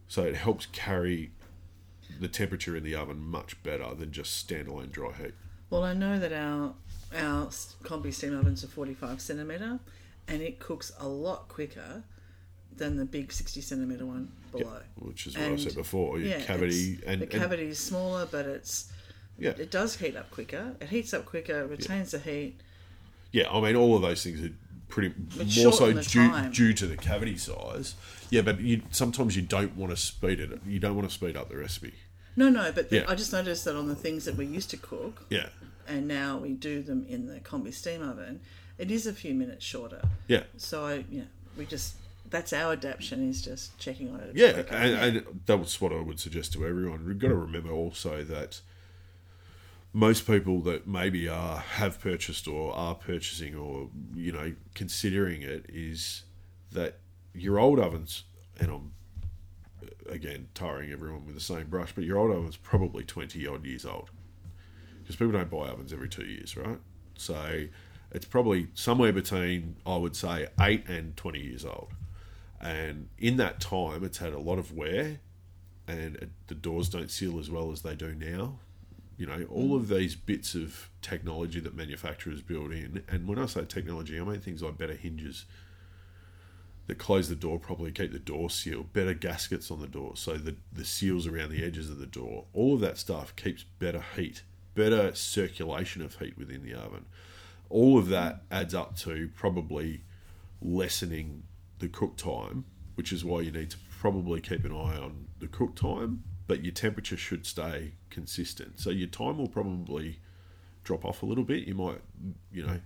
So 0.09 0.23
it 0.23 0.35
helps 0.35 0.65
carry 0.67 1.31
the 2.19 2.27
temperature 2.27 2.75
in 2.75 2.83
the 2.83 2.93
oven 2.93 3.19
much 3.19 3.61
better 3.63 3.95
than 3.95 4.11
just 4.11 4.47
standalone 4.47 4.91
dry 4.91 5.13
heat. 5.13 5.33
Well, 5.69 5.83
I 5.83 5.93
know 5.93 6.19
that 6.19 6.33
our 6.33 6.73
our 7.15 7.47
combi 7.83 8.13
steam 8.13 8.37
ovens 8.37 8.63
are 8.63 8.67
45 8.67 9.21
centimetre 9.21 9.79
and 10.27 10.41
it 10.41 10.59
cooks 10.59 10.91
a 10.99 11.07
lot 11.07 11.47
quicker 11.47 12.03
than 12.77 12.97
the 12.97 13.05
big 13.05 13.31
60 13.31 13.61
centimetre 13.61 14.05
one 14.05 14.31
below. 14.51 14.79
Which 14.95 15.27
is 15.27 15.37
what 15.37 15.45
I 15.47 15.55
said 15.55 15.75
before. 15.75 16.19
Your 16.19 16.39
cavity 16.39 16.99
and, 17.05 17.21
the 17.21 17.25
and- 17.31 17.41
cavity 17.41 17.67
is 17.67 17.79
smaller, 17.79 18.27
but 18.29 18.45
it's 18.45 18.91
yeah, 19.37 19.51
it 19.57 19.71
does 19.71 19.95
heat 19.97 20.15
up 20.15 20.31
quicker. 20.31 20.75
It 20.79 20.89
heats 20.89 21.13
up 21.13 21.25
quicker, 21.25 21.61
it 21.61 21.69
retains 21.69 22.11
the 22.11 22.19
heat. 22.19 22.55
yeah. 23.31 23.49
I 23.51 23.59
mean, 23.59 23.75
all 23.75 23.95
of 23.95 24.01
those 24.01 24.23
things 24.23 24.41
are 24.43 24.51
pretty 24.87 25.13
more 25.61 25.73
so 25.73 25.91
due, 25.91 26.29
time. 26.29 26.51
due 26.51 26.73
to 26.73 26.85
the 26.85 26.95
cavity 26.95 27.37
size. 27.37 27.95
Yeah, 28.29 28.41
but 28.41 28.59
you 28.61 28.81
sometimes 28.91 29.35
you 29.35 29.41
don't 29.41 29.75
want 29.75 29.91
to 29.91 29.97
speed 29.97 30.39
it. 30.39 30.59
You 30.65 30.79
don't 30.79 30.95
want 30.95 31.07
to 31.09 31.13
speed 31.13 31.35
up 31.35 31.49
the 31.49 31.57
recipe. 31.57 31.93
No, 32.37 32.49
no, 32.49 32.71
but 32.73 32.89
the, 32.89 32.97
Yeah. 32.97 33.05
I 33.07 33.15
just 33.15 33.31
noticed 33.33 33.63
that 33.65 33.75
on 33.75 33.87
the 33.87 33.95
things 33.95 34.25
that 34.25 34.35
we 34.35 34.45
used 34.45 34.69
to 34.71 34.77
cook, 34.77 35.25
Yeah, 35.29 35.47
and 35.87 36.05
now 36.07 36.37
we 36.37 36.51
do 36.53 36.81
them 36.81 37.05
in 37.07 37.27
the 37.27 37.39
combi 37.39 37.73
steam 37.73 38.01
oven, 38.01 38.41
it 38.77 38.91
is 38.91 39.07
a 39.07 39.13
few 39.13 39.33
minutes 39.33 39.63
shorter. 39.65 40.01
yeah, 40.27 40.43
So 40.57 40.85
I, 40.85 41.05
yeah, 41.09 41.23
we 41.57 41.65
just 41.65 41.95
that's 42.35 42.51
our 42.51 42.73
adaptation 42.73 43.29
is 43.29 43.41
just 43.41 43.77
checking 43.79 44.13
on 44.13 44.19
it. 44.19 44.31
yeah. 44.35 44.63
And, 44.69 45.17
and 45.17 45.41
that's 45.45 45.79
what 45.79 45.93
I 45.93 46.01
would 46.01 46.19
suggest 46.19 46.51
to 46.53 46.67
everyone. 46.67 47.05
We've 47.07 47.17
got 47.17 47.29
to 47.29 47.35
remember 47.35 47.71
also 47.71 48.25
that 48.25 48.59
most 49.93 50.27
people 50.27 50.59
that 50.63 50.85
maybe 50.85 51.29
are 51.29 51.59
have 51.59 52.01
purchased 52.01 52.45
or 52.45 52.75
are 52.75 52.93
purchasing 52.95 53.55
or 53.55 53.87
you 54.13 54.33
know 54.33 54.53
considering 54.73 55.41
it 55.43 55.65
is 55.69 56.23
that 56.73 56.97
your 57.33 57.57
old 57.57 57.79
ovens 57.79 58.25
and 58.59 58.69
I'm 58.69 58.91
again 60.09 60.49
tarring 60.53 60.91
everyone 60.91 61.25
with 61.25 61.35
the 61.35 61.41
same 61.41 61.67
brush 61.67 61.93
but 61.95 62.03
your 62.03 62.17
old 62.17 62.31
oven's 62.31 62.57
probably 62.57 63.05
20 63.05 63.47
odd 63.47 63.65
years 63.65 63.85
old 63.85 64.09
because 65.01 65.15
people 65.15 65.31
don't 65.31 65.49
buy 65.49 65.69
ovens 65.69 65.93
every 65.93 66.09
two 66.09 66.25
years 66.25 66.57
right 66.57 66.79
so 67.15 67.67
it's 68.11 68.25
probably 68.25 68.67
somewhere 68.73 69.13
between 69.13 69.77
I 69.85 69.95
would 69.95 70.17
say 70.17 70.47
8 70.59 70.89
and 70.89 71.15
20 71.15 71.39
years 71.39 71.63
old 71.63 71.93
and 72.65 73.09
in 73.17 73.37
that 73.37 73.59
time 73.59 74.03
it's 74.03 74.17
had 74.17 74.33
a 74.33 74.39
lot 74.39 74.57
of 74.57 74.71
wear 74.71 75.19
and 75.87 76.31
the 76.47 76.55
doors 76.55 76.89
don't 76.89 77.11
seal 77.11 77.39
as 77.39 77.49
well 77.49 77.71
as 77.71 77.83
they 77.83 77.95
do 77.95 78.15
now. 78.15 78.57
You 79.17 79.27
know 79.27 79.45
all 79.49 79.75
of 79.75 79.87
these 79.87 80.15
bits 80.15 80.55
of 80.55 80.89
technology 81.01 81.59
that 81.61 81.75
manufacturers 81.75 82.41
build 82.41 82.73
in 82.73 83.03
and 83.07 83.29
when 83.29 83.39
i 83.39 83.45
say 83.45 83.63
technology 83.63 84.19
i 84.19 84.23
mean 84.23 84.41
things 84.41 84.61
like 84.61 84.77
better 84.77 84.93
hinges 84.93 85.45
that 86.87 86.97
close 86.97 87.29
the 87.29 87.35
door 87.35 87.57
properly 87.57 87.93
keep 87.93 88.11
the 88.11 88.19
door 88.19 88.49
sealed 88.49 88.91
better 88.91 89.13
gaskets 89.13 89.71
on 89.71 89.79
the 89.79 89.87
door 89.87 90.17
so 90.17 90.33
the, 90.33 90.57
the 90.73 90.83
seals 90.83 91.27
around 91.27 91.51
the 91.51 91.63
edges 91.63 91.89
of 91.89 91.97
the 91.97 92.05
door 92.05 92.43
all 92.51 92.73
of 92.73 92.81
that 92.81 92.97
stuff 92.97 93.33
keeps 93.37 93.63
better 93.79 94.03
heat 94.17 94.41
better 94.75 95.15
circulation 95.15 96.03
of 96.03 96.19
heat 96.19 96.37
within 96.37 96.61
the 96.61 96.73
oven. 96.75 97.05
All 97.69 97.97
of 97.97 98.09
that 98.09 98.43
adds 98.51 98.75
up 98.75 98.95
to 98.97 99.29
probably 99.35 100.03
lessening 100.61 101.43
the 101.79 101.87
cook 101.87 102.17
time 102.17 102.65
which 102.95 103.11
is 103.11 103.25
why 103.25 103.41
you 103.41 103.51
need 103.51 103.69
to 103.69 103.77
probably 103.99 104.39
keep 104.39 104.63
an 104.63 104.71
eye 104.71 104.97
on 104.97 105.27
the 105.39 105.47
cook 105.47 105.75
time 105.75 106.23
but 106.47 106.63
your 106.63 106.73
temperature 106.73 107.17
should 107.17 107.45
stay 107.45 107.93
consistent. 108.09 108.79
So 108.79 108.89
your 108.89 109.07
time 109.07 109.37
will 109.37 109.47
probably 109.47 110.19
drop 110.83 111.05
off 111.05 111.23
a 111.23 111.25
little 111.25 111.43
bit. 111.43 111.67
You 111.67 111.75
might, 111.75 112.01
you 112.51 112.65
know, 112.65 112.79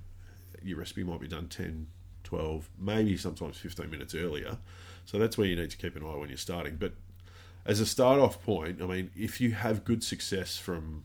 your 0.63 0.79
recipe 0.79 1.03
might 1.03 1.19
be 1.19 1.27
done 1.27 1.47
10, 1.47 1.87
12, 2.23 2.69
maybe 2.79 3.17
sometimes 3.17 3.57
15 3.57 3.89
minutes 3.89 4.15
earlier. 4.15 4.57
So 5.05 5.19
that's 5.19 5.37
where 5.37 5.47
you 5.47 5.55
need 5.55 5.71
to 5.71 5.77
keep 5.77 5.95
an 5.95 6.03
eye 6.03 6.15
when 6.15 6.29
you're 6.29 6.37
starting. 6.37 6.77
But 6.77 6.93
as 7.65 7.79
a 7.79 7.85
start 7.85 8.19
off 8.19 8.41
point, 8.43 8.81
I 8.81 8.85
mean, 8.85 9.11
if 9.15 9.41
you 9.41 9.51
have 9.51 9.83
good 9.83 10.03
success 10.03 10.57
from 10.57 11.03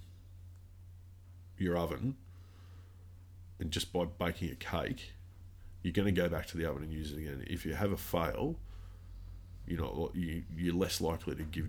your 1.59 1.77
oven 1.77 2.17
and 3.59 3.71
just 3.71 3.93
by 3.93 4.05
baking 4.05 4.51
a 4.51 4.55
cake, 4.55 5.13
you're 5.85 5.93
going 5.93 6.13
to 6.13 6.21
go 6.21 6.29
back 6.29 6.47
to 6.47 6.57
the 6.57 6.65
oven 6.65 6.83
and 6.83 6.93
use 6.93 7.13
it 7.13 7.19
again. 7.19 7.45
If 7.47 7.65
you 7.67 7.75
have 7.75 7.93
a 7.93 7.97
fail, 7.97 8.57
you're 9.67 9.81
not 9.81 10.15
you, 10.15 10.43
you're 10.57 10.75
less 10.75 11.01
likely 11.01 11.37
to 11.37 11.43
give 11.43 11.69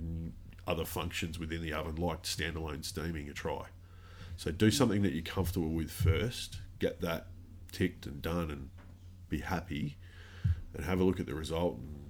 other 0.66 0.86
functions 0.86 1.38
within 1.38 1.62
the 1.62 1.74
oven 1.74 1.98
like 1.98 2.24
standalone 2.24 2.84
steaming 2.84 3.30
a 3.30 3.34
try. 3.34 3.66
So 4.38 4.52
do 4.52 4.72
something 4.72 5.02
that 5.04 5.12
you're 5.12 5.22
comfortable 5.22 5.70
with 5.70 5.92
first, 5.92 6.58
get 6.80 7.02
that 7.02 7.28
ticked 7.72 8.06
and 8.06 8.22
done, 8.22 8.50
and 8.50 8.70
be 9.30 9.40
happy, 9.40 9.98
and 10.74 10.86
have 10.86 11.02
a 11.02 11.04
look 11.04 11.20
at 11.20 11.26
the 11.26 11.36
result 11.36 11.78
and 11.78 12.06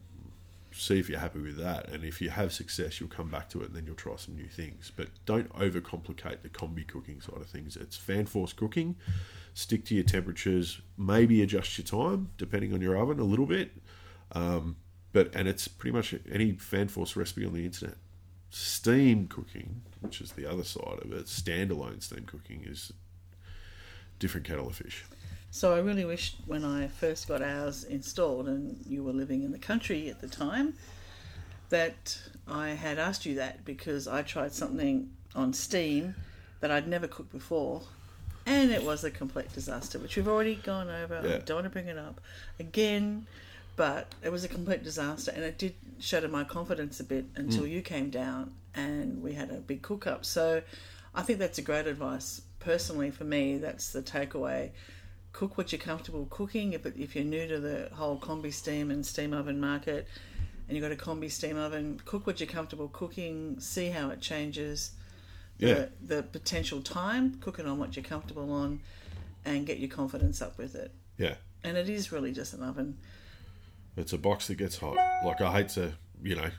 see 0.71 0.99
if 0.99 1.09
you're 1.09 1.19
happy 1.19 1.39
with 1.39 1.57
that. 1.57 1.89
And 1.89 2.03
if 2.03 2.21
you 2.21 2.29
have 2.29 2.53
success, 2.53 2.99
you'll 2.99 3.09
come 3.09 3.29
back 3.29 3.49
to 3.49 3.61
it 3.61 3.67
and 3.67 3.75
then 3.75 3.85
you'll 3.87 3.95
try 3.95 4.15
some 4.17 4.35
new 4.35 4.47
things. 4.47 4.91
But 4.95 5.07
don't 5.25 5.51
overcomplicate 5.53 6.43
the 6.43 6.49
combi 6.49 6.85
cooking 6.85 7.19
side 7.19 7.41
of 7.41 7.47
things. 7.47 7.75
It's 7.75 7.97
fan 7.97 8.27
force 8.27 8.53
cooking. 8.53 8.95
Stick 9.55 9.85
to 9.85 9.95
your 9.95 10.03
temperatures. 10.03 10.81
Maybe 10.97 11.41
adjust 11.41 11.77
your 11.77 11.85
time 11.85 12.29
depending 12.37 12.73
on 12.73 12.81
your 12.81 12.97
oven 12.97 13.19
a 13.19 13.23
little 13.23 13.45
bit. 13.45 13.71
Um, 14.33 14.75
but 15.13 15.33
and 15.33 15.47
it's 15.47 15.69
pretty 15.69 15.95
much 15.95 16.13
any 16.29 16.51
fan 16.51 16.89
force 16.89 17.15
recipe 17.15 17.45
on 17.45 17.53
the 17.53 17.63
internet. 17.63 17.95
Steam 18.49 19.27
cooking, 19.27 19.81
which 20.01 20.19
is 20.19 20.33
the 20.33 20.45
other 20.45 20.65
side 20.65 20.99
of 21.01 21.11
it, 21.13 21.27
standalone 21.27 22.03
steam 22.03 22.25
cooking 22.25 22.65
is 22.67 22.91
different 24.19 24.45
kettle 24.45 24.67
of 24.67 24.75
fish. 24.75 25.05
So 25.51 25.73
I 25.73 25.79
really 25.79 26.03
wish 26.03 26.35
when 26.45 26.65
I 26.65 26.89
first 26.89 27.29
got 27.29 27.41
ours 27.41 27.85
installed 27.85 28.49
and 28.49 28.77
you 28.85 29.05
were 29.05 29.13
living 29.13 29.43
in 29.43 29.53
the 29.53 29.57
country 29.57 30.09
at 30.09 30.19
the 30.19 30.27
time 30.27 30.73
that 31.69 32.19
I 32.45 32.69
had 32.71 32.99
asked 32.99 33.25
you 33.25 33.35
that 33.35 33.63
because 33.63 34.05
I 34.05 34.21
tried 34.21 34.51
something 34.51 35.11
on 35.33 35.53
Steam 35.53 36.13
that 36.59 36.71
I'd 36.71 36.89
never 36.89 37.07
cooked 37.07 37.31
before 37.31 37.83
and 38.45 38.71
it 38.71 38.83
was 38.83 39.03
a 39.03 39.11
complete 39.11 39.51
disaster, 39.53 39.99
which 39.99 40.15
we've 40.15 40.27
already 40.27 40.55
gone 40.55 40.89
over. 40.89 41.17
I 41.17 41.39
don't 41.39 41.55
want 41.55 41.65
to 41.65 41.69
bring 41.69 41.87
it 41.87 41.97
up 41.97 42.21
again, 42.59 43.25
but 43.75 44.13
it 44.23 44.31
was 44.31 44.43
a 44.43 44.47
complete 44.47 44.83
disaster 44.83 45.31
and 45.33 45.43
it 45.43 45.57
did 45.57 45.75
shatter 45.99 46.27
my 46.27 46.43
confidence 46.43 46.99
a 46.99 47.03
bit 47.03 47.25
until 47.35 47.63
mm. 47.63 47.71
you 47.71 47.81
came 47.81 48.09
down 48.09 48.53
and 48.75 49.21
we 49.23 49.33
had 49.33 49.49
a 49.49 49.55
big 49.55 49.81
cook 49.81 50.07
up. 50.07 50.25
So 50.25 50.61
I 51.13 51.23
think 51.23 51.39
that's 51.39 51.57
a 51.57 51.61
great 51.61 51.87
advice. 51.87 52.41
Personally, 52.59 53.11
for 53.11 53.23
me, 53.23 53.57
that's 53.57 53.91
the 53.91 54.01
takeaway 54.01 54.71
cook 55.35 55.57
what 55.57 55.71
you're 55.71 55.79
comfortable 55.79 56.27
cooking. 56.29 56.73
If, 56.73 56.85
if 56.85 57.13
you're 57.13 57.25
new 57.25 57.45
to 57.47 57.59
the 57.59 57.89
whole 57.93 58.17
combi 58.17 58.53
steam 58.53 58.89
and 58.89 59.05
steam 59.05 59.33
oven 59.33 59.59
market, 59.59 60.07
and 60.67 60.77
you've 60.77 60.81
got 60.81 60.93
a 60.93 60.95
combi 60.95 61.29
steam 61.29 61.57
oven, 61.57 61.99
cook 62.05 62.25
what 62.25 62.39
you're 62.39 62.47
comfortable 62.47 62.87
cooking. 62.87 63.59
See 63.59 63.89
how 63.89 64.09
it 64.09 64.21
changes. 64.21 64.91
Yeah. 65.57 65.85
The, 66.05 66.15
the 66.15 66.23
potential 66.23 66.81
time, 66.81 67.37
cook 67.41 67.59
it 67.59 67.65
on 67.65 67.77
what 67.79 67.95
you're 67.95 68.05
comfortable 68.05 68.51
on, 68.51 68.81
and 69.45 69.65
get 69.65 69.79
your 69.79 69.89
confidence 69.89 70.41
up 70.41 70.57
with 70.57 70.75
it. 70.75 70.91
Yeah. 71.17 71.35
And 71.63 71.77
it 71.77 71.89
is 71.89 72.11
really 72.11 72.31
just 72.31 72.53
an 72.53 72.63
oven. 72.63 72.97
It's 73.97 74.13
a 74.13 74.17
box 74.17 74.47
that 74.47 74.55
gets 74.55 74.77
hot. 74.77 74.97
Like 75.23 75.41
I 75.41 75.51
hate 75.53 75.69
to, 75.69 75.93
you 76.21 76.35
know, 76.35 76.49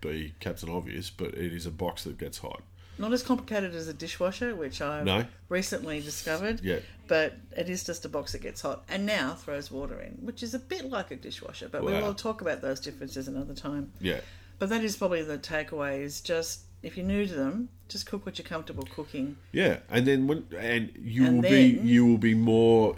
be 0.00 0.34
Captain 0.40 0.68
Obvious, 0.68 1.10
but 1.10 1.28
it 1.34 1.52
is 1.52 1.66
a 1.66 1.70
box 1.70 2.04
that 2.04 2.18
gets 2.18 2.38
hot. 2.38 2.62
Not 2.98 3.14
as 3.14 3.22
complicated 3.22 3.74
as 3.74 3.88
a 3.88 3.94
dishwasher, 3.94 4.54
which 4.54 4.82
I 4.82 5.02
No. 5.02 5.24
recently 5.48 6.02
discovered. 6.02 6.60
Yeah. 6.62 6.80
But 7.08 7.34
it 7.56 7.70
is 7.70 7.82
just 7.82 8.04
a 8.04 8.10
box 8.10 8.32
that 8.32 8.42
gets 8.42 8.60
hot 8.60 8.84
and 8.90 9.06
now 9.06 9.34
throws 9.34 9.70
water 9.70 9.98
in, 10.00 10.18
which 10.20 10.42
is 10.42 10.52
a 10.52 10.58
bit 10.58 10.84
like 10.90 11.10
a 11.10 11.16
dishwasher. 11.16 11.68
But 11.70 11.82
we 11.82 11.92
will 11.92 12.14
talk 12.14 12.42
about 12.42 12.60
those 12.60 12.78
differences 12.78 13.26
another 13.26 13.54
time. 13.54 13.92
Yeah. 14.00 14.20
But 14.58 14.68
that 14.68 14.84
is 14.84 14.96
probably 14.96 15.22
the 15.22 15.38
takeaway 15.38 16.02
is 16.02 16.20
just 16.20 16.60
if 16.82 16.96
you're 16.96 17.06
new 17.06 17.26
to 17.26 17.34
them, 17.34 17.68
just 17.88 18.06
cook 18.06 18.24
what 18.24 18.38
you're 18.38 18.46
comfortable 18.46 18.86
cooking. 18.94 19.36
Yeah, 19.52 19.78
and 19.88 20.06
then 20.06 20.26
when 20.26 20.46
and 20.58 20.92
you 21.00 21.26
And 21.26 21.36
will 21.36 21.50
be 21.50 21.80
you 21.82 22.06
will 22.06 22.18
be 22.18 22.34
more 22.34 22.96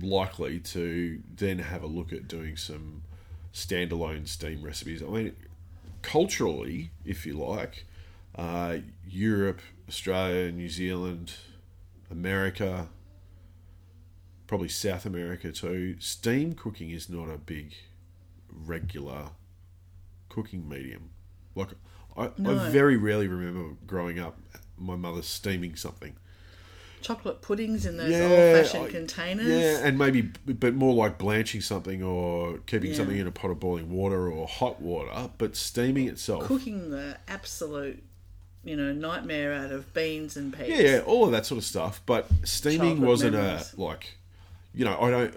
likely 0.00 0.58
to 0.58 1.20
then 1.36 1.58
have 1.58 1.82
a 1.82 1.86
look 1.86 2.12
at 2.12 2.26
doing 2.26 2.56
some 2.56 3.02
standalone 3.52 4.26
steam 4.26 4.62
recipes. 4.62 5.02
I 5.02 5.06
mean, 5.06 5.36
culturally, 6.00 6.90
if 7.04 7.26
you 7.26 7.34
like, 7.34 7.84
uh, 8.34 8.78
Europe, 9.06 9.60
Australia, 9.88 10.50
New 10.50 10.68
Zealand, 10.68 11.34
America, 12.10 12.88
probably 14.46 14.68
South 14.68 15.06
America 15.06 15.52
too. 15.52 15.96
Steam 15.98 16.54
cooking 16.54 16.90
is 16.90 17.08
not 17.08 17.28
a 17.28 17.38
big 17.38 17.74
regular 18.50 19.30
cooking 20.28 20.68
medium. 20.68 21.10
Like 21.54 21.68
I, 22.16 22.30
No. 22.38 22.58
I 22.58 22.70
very 22.70 22.96
rarely 22.96 23.28
remember 23.28 23.74
growing 23.86 24.18
up 24.18 24.36
my 24.78 24.96
mother 24.96 25.22
steaming 25.22 25.76
something. 25.76 26.14
Chocolate 27.00 27.42
puddings 27.42 27.84
in 27.84 27.96
those 27.96 28.10
Yeah, 28.12 28.28
old-fashioned 28.28 28.84
I- 28.86 28.90
containers. 28.90 29.46
Yeah, 29.48 29.86
and 29.86 29.98
maybe, 29.98 30.22
but 30.22 30.74
more 30.74 30.94
like 30.94 31.18
blanching 31.18 31.60
something 31.60 32.00
or 32.02 32.58
keeping 32.66 32.90
Yeah. 32.90 32.96
something 32.96 33.16
in 33.16 33.26
a 33.26 33.32
pot 33.32 33.50
of 33.50 33.58
boiling 33.58 33.90
water 33.90 34.30
or 34.30 34.46
hot 34.46 34.80
water. 34.80 35.30
But 35.36 35.56
steaming 35.56 36.06
itself, 36.08 36.44
Cooking 36.44 36.90
the 36.90 37.18
absolute, 37.26 38.02
you 38.62 38.76
know, 38.76 38.92
nightmare 38.92 39.52
out 39.52 39.72
of 39.72 39.92
beans 39.92 40.36
and 40.36 40.56
peas. 40.56 40.68
yeah, 40.68 40.80
yeah, 40.80 40.98
all 41.00 41.24
of 41.24 41.32
that 41.32 41.44
sort 41.44 41.58
of 41.58 41.64
stuff. 41.64 42.00
But 42.06 42.28
steaming 42.44 42.78
Childhood 42.80 43.08
wasn't 43.08 43.32
memories. 43.34 43.74
a 43.76 43.80
like, 43.80 44.14
you 44.72 44.84
know, 44.84 44.96
I 45.00 45.10
don't 45.10 45.34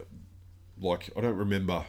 like 0.79 1.09
I 1.17 1.21
don't 1.21 1.35
remember 1.37 1.85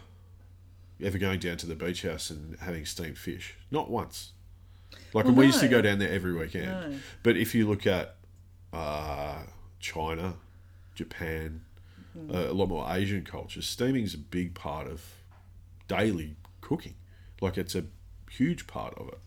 ever 1.02 1.18
going 1.18 1.38
down 1.40 1.58
to 1.58 1.66
the 1.66 1.74
beach 1.74 2.00
house 2.02 2.30
and 2.30 2.56
having 2.60 2.86
steamed 2.86 3.18
fish. 3.18 3.54
Not 3.70 3.90
once. 3.90 4.32
Like 5.12 5.24
Well, 5.24 5.34
we 5.34 5.46
used 5.46 5.60
to 5.60 5.68
go 5.68 5.80
down 5.80 5.98
there 5.98 6.10
every 6.10 6.32
weekend. 6.34 6.66
No. 6.66 6.98
But 7.22 7.36
if 7.36 7.54
you 7.54 7.68
look 7.68 7.86
at 7.86 8.16
uh, 8.72 9.42
China, 9.80 10.34
Japan, 10.94 11.62
Hmm. 12.14 12.34
uh, 12.34 12.50
a 12.50 12.52
lot 12.52 12.68
more 12.68 12.86
Asian 12.90 13.24
cultures, 13.24 13.66
steaming 13.66 14.02
is 14.04 14.14
a 14.14 14.18
big 14.18 14.54
part 14.54 14.86
of 14.86 15.02
daily 15.86 16.36
cooking. 16.62 16.94
Like 17.42 17.58
it's 17.58 17.74
a 17.74 17.84
huge 18.30 18.66
part 18.66 18.94
of 18.94 19.08
it, 19.08 19.18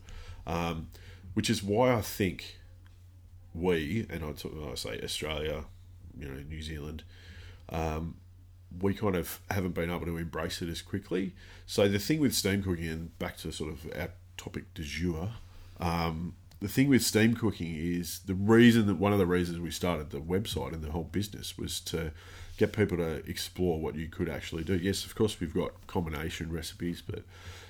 um, 0.48 0.88
which 1.36 1.50
is 1.52 1.62
why 1.62 1.94
I 1.94 2.02
think 2.02 2.58
we 3.54 4.08
and 4.10 4.24
I, 4.24 4.32
talk, 4.32 4.54
I 4.72 4.76
say 4.76 5.00
Australia, 5.04 5.66
you 6.18 6.28
know, 6.28 6.40
New 6.50 6.62
Zealand, 6.64 7.04
um, 7.70 8.16
we 8.82 8.94
kind 8.94 9.16
of 9.16 9.40
haven't 9.52 9.74
been 9.76 9.90
able 9.92 10.06
to 10.06 10.18
embrace 10.18 10.62
it 10.62 10.70
as 10.70 10.82
quickly. 10.82 11.34
So 11.68 11.88
the 11.88 12.00
thing 12.00 12.20
with 12.20 12.34
steam 12.34 12.64
cooking, 12.64 12.88
and 12.88 13.20
back 13.20 13.38
to 13.38 13.52
sort 13.52 13.72
of 13.72 13.86
our 13.96 14.10
topic 14.38 14.74
du 14.74 14.84
jour, 14.84 15.32
um, 15.80 16.34
the 16.60 16.68
thing 16.68 16.90
with 16.90 17.04
steam 17.04 17.36
cooking 17.36 17.76
is 17.76 18.20
the 18.26 18.34
reason 18.34 18.88
that 18.88 18.96
one 18.96 19.14
of 19.14 19.20
the 19.20 19.26
reasons 19.26 19.60
we 19.60 19.72
started 19.72 20.10
the 20.10 20.20
website 20.20 20.74
and 20.74 20.84
the 20.84 20.92
whole 20.92 21.06
business 21.06 21.58
was 21.58 21.80
to 21.82 22.12
get 22.58 22.74
people 22.74 22.98
to 22.98 23.24
explore 23.30 23.80
what 23.80 23.96
you 23.96 24.08
could 24.08 24.28
actually 24.28 24.64
do. 24.66 24.76
Yes, 24.76 25.06
of 25.06 25.16
course, 25.16 25.40
we've 25.40 25.54
got 25.54 25.88
combination 25.88 26.52
recipes, 26.52 27.02
but 27.02 27.24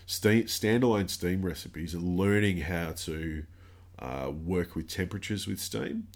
steam, 0.07 0.43
standalone 0.43 1.09
steam 1.09 1.43
recipes 1.43 1.93
and 1.93 2.17
learning 2.17 2.61
how 2.61 2.93
to 2.93 3.43
uh, 3.99 4.31
work 4.31 4.75
with 4.75 4.87
temperatures 4.87 5.45
with 5.45 5.59
steam. 5.59 6.07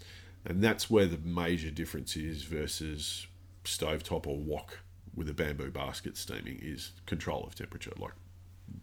And 0.44 0.62
that's 0.62 0.90
where 0.90 1.06
the 1.06 1.18
major 1.18 1.70
difference 1.70 2.16
is 2.16 2.42
versus 2.42 3.28
stovetop 3.64 4.26
or 4.26 4.36
wok 4.36 4.80
with 5.14 5.28
a 5.28 5.34
bamboo 5.34 5.70
basket 5.70 6.16
steaming 6.16 6.58
is 6.60 6.90
control 7.06 7.44
of 7.44 7.54
temperature. 7.54 7.92
Like 7.96 8.12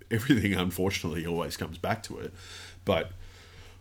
everything, 0.10 0.54
unfortunately, 0.58 1.26
always 1.26 1.58
comes 1.58 1.78
back 1.78 2.04
to 2.04 2.20
it. 2.20 2.34
But 2.86 3.12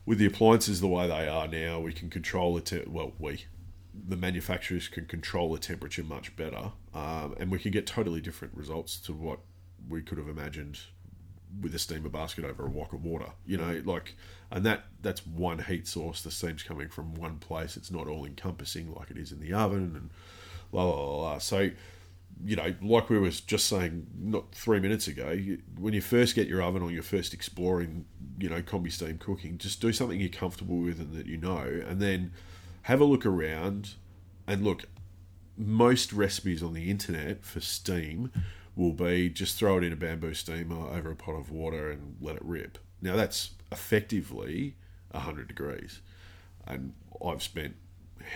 with 0.07 0.19
the 0.19 0.26
appliances 0.26 0.80
the 0.80 0.88
way 0.88 1.07
they 1.07 1.28
are 1.28 1.49
now, 1.49 1.80
we 1.80 1.92
can 1.92 2.11
control 2.11 2.54
the 2.54 2.61
te- 2.61 2.85
well, 2.87 3.12
we 3.19 3.45
the 3.92 4.16
manufacturers 4.16 4.88
can 4.88 5.04
control 5.07 5.52
the 5.52 5.59
temperature 5.59 6.02
much 6.02 6.35
better, 6.37 6.73
um, 6.95 7.35
and 7.38 7.50
we 7.50 7.59
can 7.59 7.71
get 7.71 7.87
totally 7.87 8.21
different 8.21 8.54
results 8.57 8.97
to 8.97 9.12
what 9.12 9.40
we 9.88 10.02
could 10.02 10.19
have 10.19 10.28
imagined 10.28 10.78
with 11.61 11.75
a 11.75 11.78
steamer 11.78 12.09
basket 12.09 12.45
over 12.45 12.66
a 12.66 12.71
wok 12.71 12.92
of 12.92 13.04
water. 13.04 13.33
You 13.45 13.59
know, 13.59 13.83
like, 13.85 14.14
and 14.50 14.64
that 14.64 14.85
that's 15.02 15.26
one 15.26 15.59
heat 15.61 15.87
source. 15.87 16.23
The 16.23 16.30
steam's 16.30 16.62
coming 16.62 16.88
from 16.88 17.14
one 17.14 17.38
place. 17.38 17.76
It's 17.76 17.90
not 17.90 18.07
all 18.07 18.25
encompassing 18.25 18.95
like 18.95 19.11
it 19.11 19.16
is 19.16 19.33
in 19.33 19.40
the 19.40 19.52
oven, 19.52 19.95
and 19.97 20.11
la 20.73 20.85
la 20.85 20.95
la 20.95 21.23
la. 21.23 21.38
So, 21.38 21.71
you 22.45 22.57
know, 22.57 22.75
like 22.83 23.11
we 23.11 23.19
was 23.19 23.41
just 23.41 23.67
saying 23.67 24.07
not 24.19 24.55
three 24.55 24.81
minutes 24.81 25.07
ago, 25.07 25.31
you, 25.31 25.61
when 25.79 25.95
you 25.95 26.01
first 26.01 26.35
get 26.35 26.49
your 26.49 26.63
oven 26.63 26.83
or 26.83 26.91
you're 26.91 27.03
first 27.03 27.35
exploring, 27.35 28.05
you 28.39 28.49
know, 28.49 28.63
combi 28.63 28.91
steam 28.91 29.19
cooking, 29.19 29.59
just 29.59 29.81
do 29.81 29.93
something 29.93 30.21
you're 30.21 30.29
comfortable 30.29 30.79
with 30.79 31.01
and 31.01 31.13
that 31.15 31.27
you 31.27 31.37
know, 31.37 31.83
and 31.87 32.01
then 32.01 32.33
have 32.83 33.01
a 33.01 33.05
look 33.05 33.27
around 33.27 33.95
and 34.47 34.65
look. 34.65 34.85
Most 35.57 36.15
recipes 36.15 36.63
on 36.63 36.73
the 36.73 36.91
internet 36.91 37.45
for 37.45 37.61
steam 37.61 38.31
will 38.75 38.93
be 38.93 39.29
just 39.29 39.59
throw 39.59 39.77
it 39.77 39.85
in 39.85 39.93
a 39.93 39.97
bamboo 39.97 40.33
steamer 40.33 40.89
over 40.89 41.11
a 41.11 41.17
pot 41.17 41.33
of 41.33 41.51
water 41.51 41.91
and 41.91 42.17
let 42.21 42.37
it 42.37 42.45
rip. 42.45 42.79
Now 43.03 43.17
that's 43.17 43.51
effectively 43.71 44.77
100 45.11 45.49
degrees. 45.49 46.01
And 46.67 46.95
I've 47.25 47.43
spent 47.43 47.77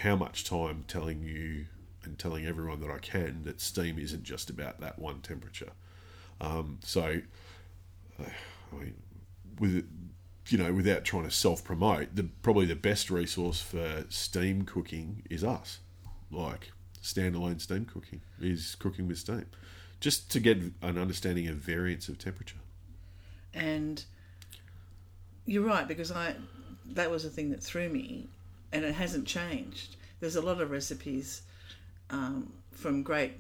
how 0.03 0.17
much 0.17 0.45
time 0.45 0.85
telling 0.87 1.23
you 1.23 1.67
and 2.05 2.19
telling 2.19 2.47
everyone 2.47 2.81
that 2.81 2.91
I 2.91 2.99
can 2.99 3.43
that 3.45 3.61
steam 3.61 3.99
isn't 3.99 4.23
just 4.23 4.51
about 4.51 4.81
that 4.81 4.99
one 4.99 5.21
temperature. 5.21 5.73
Um, 6.41 6.79
so, 6.83 7.21
I 8.21 8.77
mean, 8.77 8.95
with 9.59 9.89
you 10.49 10.59
know, 10.59 10.73
without 10.73 11.05
trying 11.05 11.25
to 11.25 11.31
self 11.31 11.65
promote, 11.65 12.15
the 12.15 12.25
probably 12.43 12.67
the 12.67 12.77
best 12.77 13.11
resource 13.11 13.61
for 13.61 14.05
steam 14.09 14.63
cooking 14.63 15.23
is 15.31 15.43
us. 15.43 15.81
Like 16.31 16.73
standalone 17.03 17.61
steam 17.61 17.85
cooking 17.85 18.21
is 18.41 18.77
cooking 18.79 19.07
with 19.07 19.19
steam 19.19 19.47
just 20.01 20.31
to 20.31 20.41
get 20.41 20.59
an 20.83 20.99
understanding 20.99 21.49
of 21.49 21.57
variance 21.57 22.09
of 22.09 22.19
temperature. 22.19 22.59
And 23.53 24.05
you're 25.47 25.65
right 25.65 25.87
because 25.87 26.11
I 26.11 26.35
that 26.87 27.11
was 27.11 27.23
the 27.23 27.31
thing 27.31 27.51
that 27.51 27.63
threw 27.63 27.89
me, 27.89 28.29
and 28.73 28.85
it 28.85 28.95
hasn't 28.95 29.27
changed. 29.27 29.97
There's 30.21 30.37
a 30.37 30.43
lot 30.43 30.61
of 30.61 30.71
recipes 30.71 31.43
um, 32.11 32.53
from 32.73 33.03
great 33.03 33.35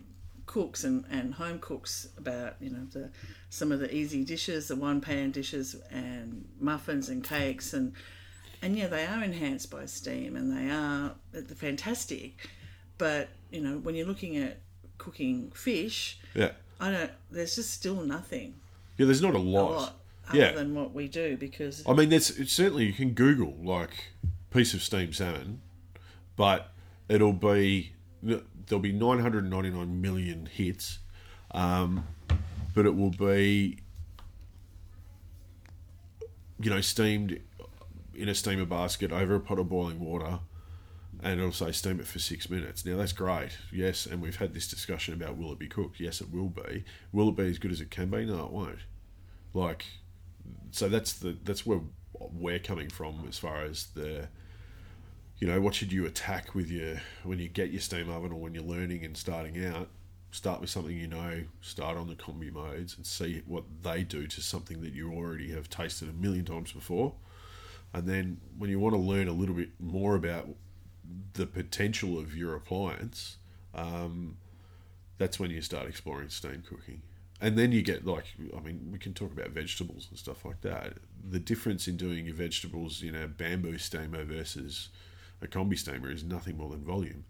cooks 0.46 0.84
and, 0.84 1.04
and 1.10 1.32
home 1.34 1.58
cooks 1.58 2.08
about 2.18 2.56
you 2.60 2.68
know 2.70 2.86
the 2.92 3.10
some 3.50 3.72
of 3.72 3.80
the 3.80 3.94
easy 3.94 4.24
dishes, 4.24 4.68
the 4.68 4.76
one 4.76 5.00
pan 5.00 5.30
dishes, 5.30 5.76
and 5.90 6.44
muffins 6.60 7.08
and 7.08 7.22
cakes, 7.24 7.72
and 7.72 7.92
and 8.62 8.76
yeah, 8.76 8.86
they 8.86 9.06
are 9.06 9.22
enhanced 9.22 9.70
by 9.70 9.86
steam, 9.86 10.36
and 10.36 10.56
they 10.56 10.70
are 10.70 11.14
fantastic. 11.56 12.48
But 12.98 13.28
you 13.50 13.60
know, 13.60 13.78
when 13.78 13.94
you're 13.94 14.06
looking 14.06 14.36
at 14.36 14.58
cooking 14.98 15.50
fish, 15.54 16.18
Yeah. 16.34 16.52
I 16.80 16.90
don't. 16.90 17.10
There's 17.30 17.54
just 17.56 17.72
still 17.72 18.02
nothing 18.02 18.54
Yeah, 18.98 19.06
there's 19.06 19.22
not 19.22 19.34
a 19.34 19.38
a 19.38 19.38
lot. 19.38 19.70
lot 19.70 20.00
other 20.28 20.38
Yeah. 20.38 20.52
than 20.52 20.74
what 20.74 20.92
we 20.94 21.08
do 21.08 21.36
because 21.36 21.82
I 21.86 21.92
mean, 21.92 22.08
that's 22.08 22.30
it's 22.30 22.52
certainly 22.52 22.86
you 22.86 22.92
can 22.92 23.10
Google 23.12 23.54
like 23.62 24.12
piece 24.50 24.74
of 24.74 24.82
steamed 24.82 25.14
salmon, 25.14 25.60
but 26.36 26.72
it'll 27.08 27.32
be 27.32 27.92
there'll 28.66 28.82
be 28.82 28.92
999 28.92 30.00
million 30.00 30.46
hits, 30.46 30.98
um, 31.52 32.06
but 32.74 32.86
it 32.86 32.96
will 32.96 33.10
be 33.10 33.78
you 36.58 36.70
know 36.70 36.80
steamed 36.80 37.40
in 38.14 38.28
a 38.28 38.34
steamer 38.34 38.64
basket 38.64 39.12
over 39.12 39.34
a 39.34 39.40
pot 39.40 39.58
of 39.58 39.68
boiling 39.68 40.00
water. 40.00 40.40
And 41.22 41.40
it'll 41.40 41.52
say 41.52 41.72
steam 41.72 42.00
it 42.00 42.06
for 42.06 42.18
six 42.18 42.50
minutes. 42.50 42.84
Now 42.84 42.98
that's 42.98 43.12
great, 43.12 43.56
yes. 43.72 44.04
And 44.04 44.20
we've 44.20 44.36
had 44.36 44.52
this 44.52 44.68
discussion 44.68 45.14
about 45.14 45.38
will 45.38 45.52
it 45.52 45.58
be 45.58 45.68
cooked? 45.68 45.98
Yes, 45.98 46.20
it 46.20 46.30
will 46.30 46.50
be. 46.50 46.84
Will 47.12 47.30
it 47.30 47.36
be 47.36 47.48
as 47.48 47.58
good 47.58 47.72
as 47.72 47.80
it 47.80 47.90
can 47.90 48.10
be? 48.10 48.26
No, 48.26 48.44
it 48.44 48.50
won't. 48.50 48.80
Like, 49.54 49.86
so 50.70 50.88
that's 50.88 51.14
the 51.14 51.36
that's 51.44 51.64
where 51.64 51.80
we're 52.12 52.58
coming 52.58 52.90
from 52.90 53.24
as 53.26 53.38
far 53.38 53.62
as 53.62 53.86
the 53.94 54.28
you 55.38 55.46
know 55.46 55.60
what 55.60 55.74
should 55.74 55.92
you 55.92 56.06
attack 56.06 56.54
with 56.54 56.70
your 56.70 57.00
when 57.22 57.38
you 57.38 57.48
get 57.48 57.70
your 57.70 57.80
steam 57.80 58.08
oven 58.10 58.32
or 58.32 58.40
when 58.40 58.54
you're 58.54 58.64
learning 58.64 59.04
and 59.04 59.16
starting 59.16 59.64
out 59.64 59.88
start 60.30 60.60
with 60.60 60.70
something 60.70 60.96
you 60.96 61.06
know 61.06 61.42
start 61.60 61.96
on 61.96 62.08
the 62.08 62.14
combi 62.14 62.52
modes 62.52 62.96
and 62.96 63.06
see 63.06 63.42
what 63.46 63.64
they 63.82 64.02
do 64.02 64.26
to 64.26 64.40
something 64.40 64.80
that 64.82 64.92
you 64.92 65.12
already 65.12 65.52
have 65.52 65.68
tasted 65.68 66.08
a 66.08 66.12
million 66.12 66.44
times 66.44 66.72
before 66.72 67.14
and 67.92 68.06
then 68.06 68.40
when 68.58 68.70
you 68.70 68.78
want 68.78 68.94
to 68.94 69.00
learn 69.00 69.28
a 69.28 69.32
little 69.32 69.54
bit 69.54 69.70
more 69.78 70.16
about 70.16 70.48
the 71.34 71.46
potential 71.46 72.18
of 72.18 72.36
your 72.36 72.54
appliance 72.54 73.36
um, 73.74 74.36
that's 75.18 75.38
when 75.38 75.50
you 75.50 75.60
start 75.60 75.88
exploring 75.88 76.28
steam 76.28 76.62
cooking. 76.68 77.02
And 77.40 77.58
then 77.58 77.72
you 77.72 77.82
get 77.82 78.06
like, 78.06 78.24
I 78.56 78.60
mean, 78.60 78.88
we 78.92 78.98
can 78.98 79.12
talk 79.12 79.32
about 79.32 79.50
vegetables 79.50 80.06
and 80.10 80.18
stuff 80.18 80.44
like 80.44 80.60
that. 80.62 80.94
The 81.28 81.38
difference 81.38 81.88
in 81.88 81.96
doing 81.96 82.26
your 82.26 82.34
vegetables 82.34 83.02
in 83.02 83.14
a 83.14 83.26
bamboo 83.26 83.78
steamer 83.78 84.24
versus 84.24 84.88
a 85.42 85.46
combi 85.46 85.78
steamer 85.78 86.10
is 86.10 86.24
nothing 86.24 86.56
more 86.56 86.70
than 86.70 86.80
volume. 86.84 87.24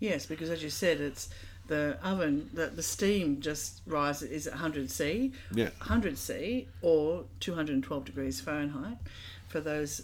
yes, 0.00 0.26
because 0.26 0.50
as 0.50 0.62
you 0.62 0.70
said, 0.70 1.00
it's 1.00 1.28
the 1.68 1.96
oven 2.02 2.50
that 2.54 2.74
the 2.76 2.82
steam 2.82 3.40
just 3.40 3.80
rises 3.86 4.30
is 4.30 4.46
at 4.48 4.54
100 4.54 4.90
C, 4.90 5.32
Yeah. 5.54 5.70
100 5.78 6.18
C 6.18 6.66
or 6.82 7.24
212 7.40 8.04
degrees 8.04 8.40
Fahrenheit. 8.40 8.98
For 9.48 9.60
those 9.60 10.02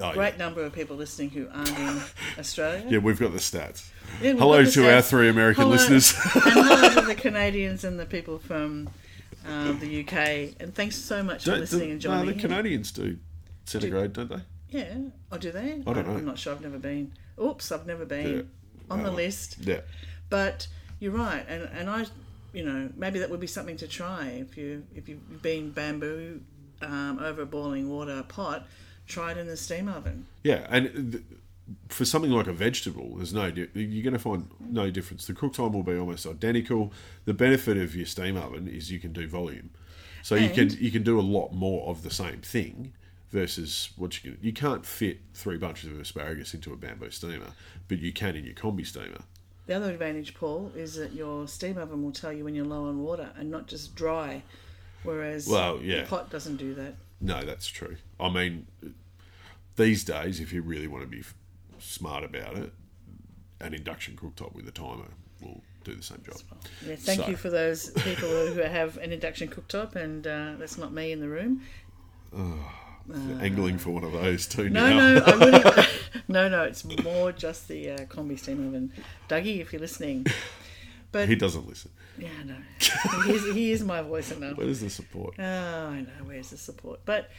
Oh, 0.00 0.12
great 0.12 0.34
yeah. 0.34 0.38
number 0.38 0.62
of 0.62 0.72
people 0.72 0.96
listening 0.96 1.30
who 1.30 1.48
aren't 1.52 1.76
in 1.76 2.00
Australia, 2.38 2.86
yeah, 2.88 2.98
we've 2.98 3.18
got 3.18 3.32
the 3.32 3.38
stats. 3.38 3.88
Yeah, 4.22 4.32
Hello 4.34 4.62
got 4.64 4.72
to 4.72 4.80
the 4.82 4.94
our 4.94 5.02
three 5.02 5.28
American 5.28 5.62
Hello- 5.64 5.74
listeners. 5.74 6.12
and 6.34 6.42
hello 6.54 6.94
to 7.00 7.06
the 7.06 7.14
Canadians 7.16 7.82
and 7.84 7.98
the 7.98 8.06
people 8.06 8.38
from 8.38 8.88
um, 9.46 9.78
the 9.80 10.00
UK. 10.04 10.54
And 10.60 10.72
thanks 10.74 10.96
so 10.96 11.22
much 11.22 11.44
for 11.44 11.50
Don't- 11.52 11.60
listening 11.60 11.90
and 11.92 12.00
the, 12.02 12.08
no, 12.08 12.14
joining. 12.18 12.36
the 12.36 12.40
Canadians 12.40 12.92
do 12.92 13.16
centigrade, 13.64 14.12
don't 14.12 14.28
they? 14.30 14.40
Yeah, 14.70 14.94
oh, 15.32 15.38
do 15.38 15.50
they? 15.50 15.82
I 15.86 15.92
don't 15.92 16.06
know. 16.06 16.14
I'm 16.14 16.24
not 16.24 16.38
sure. 16.38 16.52
I've 16.54 16.60
never 16.60 16.78
been. 16.78 17.12
Oops, 17.42 17.70
I've 17.72 17.86
never 17.86 18.04
been 18.04 18.36
Yeah. 18.36 18.42
on 18.90 19.02
the 19.02 19.10
list. 19.10 19.56
Yeah. 19.60 19.80
But 20.30 20.66
you're 21.00 21.12
right, 21.12 21.44
and 21.48 21.62
and 21.72 21.88
I, 21.88 22.06
you 22.52 22.64
know, 22.64 22.90
maybe 22.96 23.18
that 23.20 23.30
would 23.30 23.40
be 23.40 23.46
something 23.46 23.76
to 23.78 23.88
try 23.88 24.26
if 24.28 24.56
you 24.56 24.84
if 24.94 25.08
you've 25.08 25.42
been 25.42 25.70
bamboo 25.70 26.40
um, 26.82 27.18
over 27.20 27.42
a 27.42 27.46
boiling 27.46 27.88
water 27.88 28.22
pot. 28.28 28.66
Try 29.06 29.30
it 29.32 29.38
in 29.38 29.46
the 29.46 29.56
steam 29.56 29.88
oven. 29.88 30.26
Yeah, 30.42 30.66
and 30.68 31.12
th- 31.12 31.24
for 31.88 32.04
something 32.04 32.30
like 32.30 32.46
a 32.46 32.52
vegetable, 32.52 33.16
there's 33.16 33.32
no 33.32 33.50
di- 33.50 33.68
you're 33.72 34.02
going 34.02 34.12
to 34.12 34.18
find 34.18 34.50
no 34.60 34.90
difference. 34.90 35.26
The 35.26 35.32
cook 35.32 35.54
time 35.54 35.72
will 35.72 35.82
be 35.82 35.96
almost 35.96 36.26
identical. 36.26 36.92
The 37.24 37.32
benefit 37.32 37.78
of 37.78 37.96
your 37.96 38.04
steam 38.04 38.36
oven 38.36 38.68
is 38.68 38.90
you 38.90 38.98
can 38.98 39.14
do 39.14 39.26
volume, 39.26 39.70
so 40.22 40.34
you 40.34 40.50
can 40.50 40.68
you 40.78 40.90
can 40.90 41.04
do 41.04 41.18
a 41.18 41.22
lot 41.22 41.52
more 41.52 41.88
of 41.88 42.02
the 42.02 42.10
same 42.10 42.42
thing 42.42 42.92
versus 43.30 43.90
what 43.96 44.22
you 44.24 44.32
can. 44.32 44.40
You 44.42 44.52
can't 44.52 44.84
fit 44.86 45.20
three 45.34 45.58
bunches 45.58 45.90
of 45.90 45.98
asparagus 46.00 46.54
into 46.54 46.72
a 46.72 46.76
bamboo 46.76 47.10
steamer, 47.10 47.52
but 47.88 47.98
you 47.98 48.12
can 48.12 48.36
in 48.36 48.44
your 48.44 48.54
combi 48.54 48.86
steamer. 48.86 49.20
The 49.66 49.74
other 49.74 49.90
advantage, 49.90 50.34
Paul, 50.34 50.72
is 50.74 50.94
that 50.94 51.12
your 51.12 51.46
steam 51.46 51.76
oven 51.76 52.02
will 52.02 52.12
tell 52.12 52.32
you 52.32 52.44
when 52.44 52.54
you're 52.54 52.64
low 52.64 52.86
on 52.86 53.00
water 53.02 53.30
and 53.36 53.50
not 53.50 53.66
just 53.66 53.94
dry. 53.94 54.42
Whereas 55.02 55.46
Well, 55.46 55.80
yeah. 55.82 56.02
the 56.02 56.06
pot 56.08 56.30
doesn't 56.30 56.56
do 56.56 56.74
that. 56.74 56.94
No, 57.20 57.42
that's 57.44 57.66
true. 57.66 57.96
I 58.18 58.30
mean, 58.30 58.66
these 59.76 60.04
days, 60.04 60.40
if 60.40 60.52
you 60.52 60.62
really 60.62 60.86
want 60.88 61.02
to 61.04 61.08
be 61.08 61.22
smart 61.78 62.24
about 62.24 62.56
it, 62.56 62.72
an 63.60 63.74
induction 63.74 64.16
cooktop 64.16 64.54
with 64.54 64.66
a 64.68 64.72
timer 64.72 65.08
will 65.42 65.60
do 65.84 65.94
the 65.94 66.02
same 66.02 66.22
job. 66.24 66.36
Yeah, 66.86 66.96
thank 66.96 67.20
So- 67.20 67.28
you 67.28 67.36
for 67.36 67.50
those 67.50 67.90
people 67.90 68.28
who 68.28 68.60
have 68.60 68.96
an 68.96 69.12
induction 69.12 69.48
cooktop, 69.48 69.96
and 69.96 70.26
uh, 70.26 70.54
that's 70.58 70.78
not 70.78 70.92
me 70.92 71.12
in 71.12 71.20
the 71.20 71.28
room. 71.28 71.60
Uh, 73.12 73.38
angling 73.40 73.78
for 73.78 73.90
one 73.90 74.04
of 74.04 74.12
those 74.12 74.46
too. 74.46 74.68
No, 74.68 74.88
now. 74.88 75.14
no, 75.14 75.22
I 75.24 75.36
wouldn't. 75.44 75.88
no, 76.28 76.48
no, 76.48 76.62
it's 76.64 76.84
more 76.84 77.32
just 77.32 77.68
the 77.68 77.90
uh, 77.92 77.98
combi 78.00 78.38
steam 78.38 78.66
oven. 78.66 78.92
Dougie, 79.28 79.60
if 79.60 79.72
you're 79.72 79.80
listening. 79.80 80.26
But 81.10 81.28
he 81.28 81.36
doesn't 81.36 81.66
listen. 81.66 81.90
yeah, 82.18 82.28
no, 82.44 82.56
he 83.24 83.32
is, 83.32 83.54
he 83.54 83.72
is 83.72 83.82
my 83.82 84.02
voice 84.02 84.30
enough. 84.30 84.58
Where 84.58 84.66
is 84.66 84.82
the 84.82 84.90
support? 84.90 85.36
Oh, 85.38 85.42
I 85.42 86.02
know. 86.02 86.24
Where's 86.24 86.50
the 86.50 86.58
support? 86.58 87.00
But, 87.06 87.30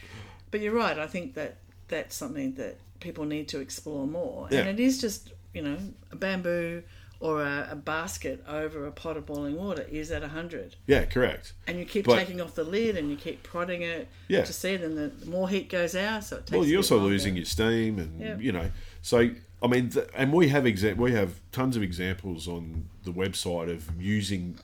but 0.50 0.60
you're 0.60 0.74
right. 0.74 0.98
I 0.98 1.06
think 1.06 1.34
that 1.34 1.58
that's 1.86 2.16
something 2.16 2.54
that 2.54 2.78
people 2.98 3.24
need 3.24 3.46
to 3.48 3.60
explore 3.60 4.08
more. 4.08 4.48
Yeah. 4.50 4.60
And 4.60 4.68
it 4.68 4.80
is 4.80 5.00
just 5.00 5.32
you 5.54 5.62
know 5.62 5.76
a 6.12 6.16
bamboo 6.16 6.82
or 7.20 7.42
a, 7.42 7.68
a 7.72 7.76
basket 7.76 8.42
over 8.48 8.86
a 8.86 8.90
pot 8.92 9.16
of 9.16 9.26
boiling 9.26 9.54
water 9.56 9.82
is 9.90 10.10
at 10.10 10.22
hundred, 10.22 10.74
Yeah, 10.86 11.04
correct. 11.04 11.52
and 11.66 11.78
you 11.78 11.84
keep 11.84 12.06
But- 12.06 12.16
taking 12.18 12.40
off 12.40 12.54
the 12.54 12.64
lid 12.64 12.96
and 12.96 13.10
you 13.10 13.16
keep 13.16 13.42
prodding 13.42 13.82
it 13.82 14.08
Yeah. 14.28 14.44
to 14.44 14.52
see 14.52 14.70
it, 14.70 14.80
and 14.82 14.96
the 14.96 15.26
more 15.26 15.48
heat 15.48 15.68
goes 15.68 15.94
out, 15.94 16.24
so 16.24 16.36
it 16.36 16.46
takes. 16.46 16.52
Well, 16.52 16.64
you're 16.64 16.78
also 16.78 16.96
longer. 16.96 17.10
losing 17.10 17.36
your 17.36 17.44
steam, 17.44 17.98
and 17.98 18.20
Yeah. 18.20 18.38
you 18.38 18.52
know. 18.52 18.70
So 19.02 19.30
I 19.62 19.66
mean, 19.66 19.90
th- 19.90 20.08
and 20.14 20.32
we 20.32 20.48
have 20.48 20.64
exa- 20.64 20.96
we 20.96 21.12
have 21.12 21.34
tons 21.52 21.76
of 21.76 21.82
examples 21.82 22.48
on 22.48 22.88
the 23.04 23.12
website 23.12 23.70
of 23.70 23.90
using 24.00 24.58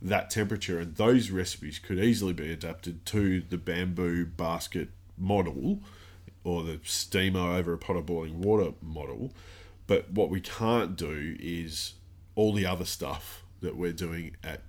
that 0.00 0.30
temperature, 0.30 0.78
and 0.78 0.94
those 0.94 1.30
recipes 1.30 1.80
could 1.80 1.98
easily 1.98 2.32
be 2.32 2.52
adapted 2.52 3.04
to 3.06 3.40
the 3.40 3.56
bamboo 3.58 4.24
basket 4.26 4.90
model 5.18 5.80
or 6.44 6.62
the 6.62 6.78
steamer 6.84 7.40
over 7.56 7.72
a 7.72 7.78
pot 7.78 7.96
of 7.96 8.06
boiling 8.06 8.40
water 8.40 8.72
model. 8.80 9.32
But 9.86 10.10
what 10.10 10.30
we 10.30 10.40
can't 10.40 10.96
do 10.96 11.36
is 11.38 11.94
all 12.34 12.52
the 12.52 12.66
other 12.66 12.84
stuff 12.84 13.44
that 13.60 13.76
we're 13.76 13.92
doing 13.92 14.36
at 14.42 14.62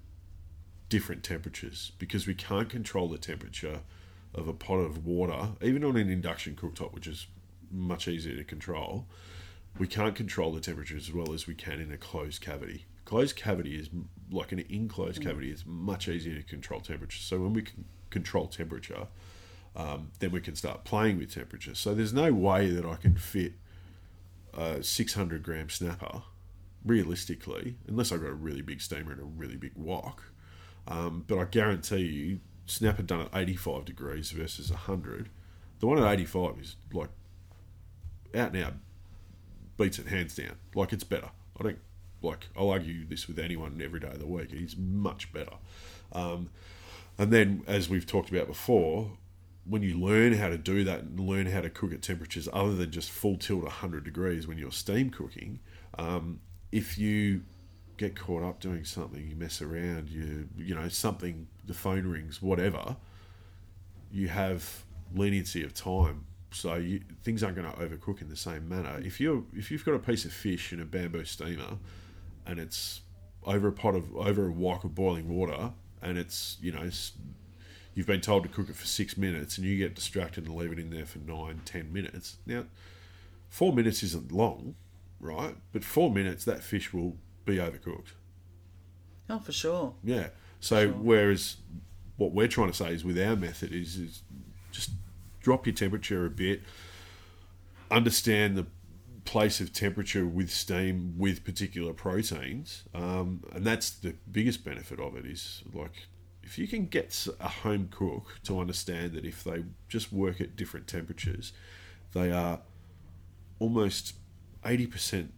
different 0.89 1.23
temperatures 1.23 1.91
because 1.97 2.27
we 2.27 2.33
can't 2.33 2.69
control 2.69 3.09
the 3.09 3.17
temperature 3.17 3.81
of 4.33 4.47
a 4.47 4.53
pot 4.53 4.77
of 4.77 5.05
water, 5.05 5.49
even 5.61 5.83
on 5.83 5.97
an 5.97 6.09
induction 6.09 6.55
cooktop, 6.55 6.93
which 6.93 7.07
is 7.07 7.27
much 7.71 8.07
easier 8.07 8.35
to 8.35 8.43
control. 8.43 9.05
We 9.77 9.87
can't 9.87 10.15
control 10.15 10.53
the 10.53 10.61
temperature 10.61 10.95
as 10.95 11.11
well 11.11 11.33
as 11.33 11.47
we 11.47 11.55
can 11.55 11.79
in 11.79 11.91
a 11.91 11.97
closed 11.97 12.41
cavity. 12.41 12.85
Closed 13.05 13.35
cavity 13.35 13.75
is 13.75 13.89
like 14.31 14.51
an 14.51 14.63
enclosed 14.69 15.21
cavity 15.21 15.51
is 15.51 15.65
much 15.65 16.07
easier 16.07 16.35
to 16.35 16.43
control 16.43 16.81
temperature. 16.81 17.19
So 17.19 17.39
when 17.39 17.53
we 17.53 17.61
can 17.61 17.85
control 18.09 18.47
temperature, 18.47 19.07
um, 19.75 20.11
then 20.19 20.31
we 20.31 20.41
can 20.41 20.55
start 20.55 20.83
playing 20.83 21.17
with 21.17 21.33
temperature. 21.33 21.75
So 21.75 21.93
there's 21.93 22.13
no 22.13 22.33
way 22.33 22.69
that 22.69 22.85
I 22.85 22.95
can 22.95 23.15
fit 23.15 23.53
a 24.57 24.83
600 24.83 25.43
gram 25.43 25.69
snapper 25.69 26.23
realistically, 26.85 27.75
unless 27.87 28.11
I've 28.11 28.21
got 28.21 28.29
a 28.29 28.33
really 28.33 28.61
big 28.61 28.81
steamer 28.81 29.11
and 29.11 29.21
a 29.21 29.25
really 29.25 29.55
big 29.55 29.73
wok. 29.75 30.23
Um, 30.87 31.23
but 31.27 31.37
I 31.37 31.45
guarantee 31.45 32.01
you, 32.01 32.39
snapper 32.65 33.03
done 33.03 33.21
at 33.21 33.29
85 33.33 33.85
degrees 33.85 34.31
versus 34.31 34.69
100, 34.69 35.29
the 35.79 35.87
one 35.87 35.99
at 35.99 36.11
85 36.11 36.59
is 36.59 36.75
like 36.91 37.09
out 38.35 38.53
and 38.53 38.63
out 38.63 38.73
beats 39.77 39.99
it 39.99 40.07
hands 40.07 40.35
down. 40.35 40.55
Like 40.75 40.91
it's 40.91 41.03
better. 41.03 41.29
I 41.59 41.63
think. 41.63 41.79
Like 42.21 42.47
I'll 42.57 42.71
argue 42.71 43.05
this 43.05 43.27
with 43.27 43.37
anyone 43.37 43.79
every 43.83 43.99
day 43.99 44.07
of 44.07 44.19
the 44.19 44.25
week. 44.25 44.49
It's 44.51 44.75
much 44.75 45.31
better. 45.31 45.53
Um, 46.11 46.49
and 47.19 47.31
then, 47.31 47.63
as 47.67 47.89
we've 47.89 48.05
talked 48.05 48.31
about 48.31 48.47
before, 48.47 49.11
when 49.69 49.81
you 49.81 49.99
learn 49.99 50.33
how 50.33 50.49
to 50.49 50.57
do 50.57 50.83
that 50.85 51.01
and 51.01 51.19
learn 51.19 51.45
how 51.45 51.61
to 51.61 51.69
cook 51.69 51.93
at 51.93 52.01
temperatures 52.01 52.47
other 52.53 52.75
than 52.75 52.91
just 52.91 53.11
full 53.11 53.37
tilt 53.37 53.63
100 53.63 54.03
degrees 54.03 54.47
when 54.47 54.57
you're 54.57 54.71
steam 54.71 55.09
cooking, 55.09 55.59
um, 55.97 56.39
if 56.71 56.97
you 56.97 57.41
get 57.97 58.17
caught 58.17 58.43
up 58.43 58.59
doing 58.59 58.85
something, 58.85 59.27
you 59.27 59.35
mess 59.35 59.61
around, 59.61 60.09
you 60.09 60.47
you 60.57 60.75
know 60.75 60.87
something, 60.87 61.47
the 61.65 61.73
phone 61.73 62.05
rings, 62.07 62.41
whatever, 62.41 62.95
you 64.11 64.27
have 64.27 64.85
leniency 65.13 65.63
of 65.63 65.73
time, 65.73 66.25
so 66.51 66.75
you, 66.75 67.01
things 67.23 67.43
aren't 67.43 67.55
going 67.55 67.69
to 67.69 67.77
overcook 67.77 68.21
in 68.21 68.29
the 68.29 68.35
same 68.35 68.69
manner. 68.69 68.99
If 69.03 69.19
you 69.19 69.47
if 69.53 69.71
you've 69.71 69.83
got 69.83 69.95
a 69.95 69.99
piece 69.99 70.25
of 70.25 70.31
fish 70.31 70.71
in 70.71 70.79
a 70.79 70.85
bamboo 70.85 71.25
steamer, 71.25 71.77
and 72.45 72.59
it's 72.59 73.01
over 73.43 73.67
a 73.67 73.73
pot 73.73 73.95
of 73.95 74.15
over 74.15 74.47
a 74.47 74.51
wok 74.51 74.83
of 74.83 74.95
boiling 74.95 75.29
water, 75.29 75.71
and 76.01 76.17
it's 76.17 76.57
you 76.61 76.71
know 76.71 76.89
you've 77.97 78.05
been 78.05 78.21
told 78.21 78.43
to 78.43 78.49
cook 78.49 78.69
it 78.69 78.75
for 78.75 78.85
six 78.85 79.17
minutes, 79.17 79.57
and 79.57 79.65
you 79.65 79.75
get 79.75 79.95
distracted 79.95 80.45
and 80.45 80.55
leave 80.55 80.71
it 80.71 80.77
in 80.77 80.91
there 80.91 81.07
for 81.07 81.17
nine 81.17 81.61
ten 81.65 81.91
minutes. 81.91 82.37
Now, 82.45 82.65
four 83.49 83.73
minutes 83.73 84.03
isn't 84.03 84.31
long, 84.31 84.75
right? 85.19 85.55
But 85.73 85.83
four 85.83 86.11
minutes 86.11 86.45
that 86.45 86.63
fish 86.63 86.93
will 86.93 87.17
be 87.43 87.55
overcooked. 87.55 88.11
Oh, 89.27 89.39
for 89.39 89.51
sure. 89.51 89.95
Yeah. 90.03 90.27
So 90.59 90.89
whereas 90.89 91.57
what 92.17 92.33
we're 92.33 92.47
trying 92.47 92.67
to 92.67 92.75
say 92.75 92.93
is 92.93 93.03
with 93.03 93.17
our 93.19 93.35
method 93.35 93.73
is 93.73 93.97
is 93.97 94.21
just 94.71 94.91
drop 95.41 95.65
your 95.65 95.73
temperature 95.73 96.23
a 96.23 96.29
bit, 96.29 96.61
understand 97.89 98.57
the 98.57 98.67
place 99.25 99.59
of 99.59 99.73
temperature 99.73 100.25
with 100.27 100.51
steam 100.51 101.15
with 101.17 101.43
particular 101.43 101.93
proteins, 101.93 102.83
um, 102.93 103.43
and 103.53 103.65
that's 103.65 103.89
the 103.89 104.13
biggest 104.31 104.63
benefit 104.63 104.99
of 104.99 105.17
it 105.17 105.25
is 105.25 105.63
like 105.73 106.07
if 106.47 106.57
you 106.57 106.65
can 106.65 106.85
get 106.87 107.27
a 107.41 107.47
home 107.49 107.89
cook 107.91 108.39
to 108.45 108.59
understand 108.59 109.11
that 109.13 109.25
if 109.25 109.43
they 109.43 109.65
just 109.89 110.13
work 110.13 110.39
at 110.39 110.55
different 110.55 110.87
temperatures, 110.87 111.51
they 112.13 112.31
are 112.31 112.61
almost 113.59 114.15
eighty 114.65 114.87
percent 114.87 115.33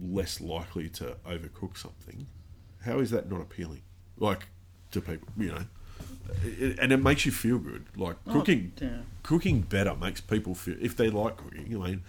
less 0.00 0.40
likely 0.40 0.88
to 0.88 1.16
overcook 1.24 1.76
something. 1.76 2.26
How 2.84 2.98
is 2.98 3.10
that 3.10 3.30
not 3.30 3.40
appealing? 3.40 3.82
Like 4.18 4.48
to 4.90 5.00
people, 5.00 5.28
you 5.38 5.52
know, 5.52 5.64
It- 6.44 6.78
and 6.80 6.92
it 6.92 6.96
makes 6.96 7.24
you 7.24 7.30
feel 7.32 7.58
good. 7.58 7.84
Like 7.96 8.16
oh, 8.26 8.32
cooking, 8.32 8.72
yeah. 8.80 9.02
cooking 9.22 9.60
better 9.60 9.94
makes 9.94 10.20
people 10.20 10.54
feel 10.56 10.76
if 10.80 10.96
they 10.96 11.08
like 11.08 11.36
cooking. 11.36 11.66
I 11.80 11.86
mean, 11.88 12.02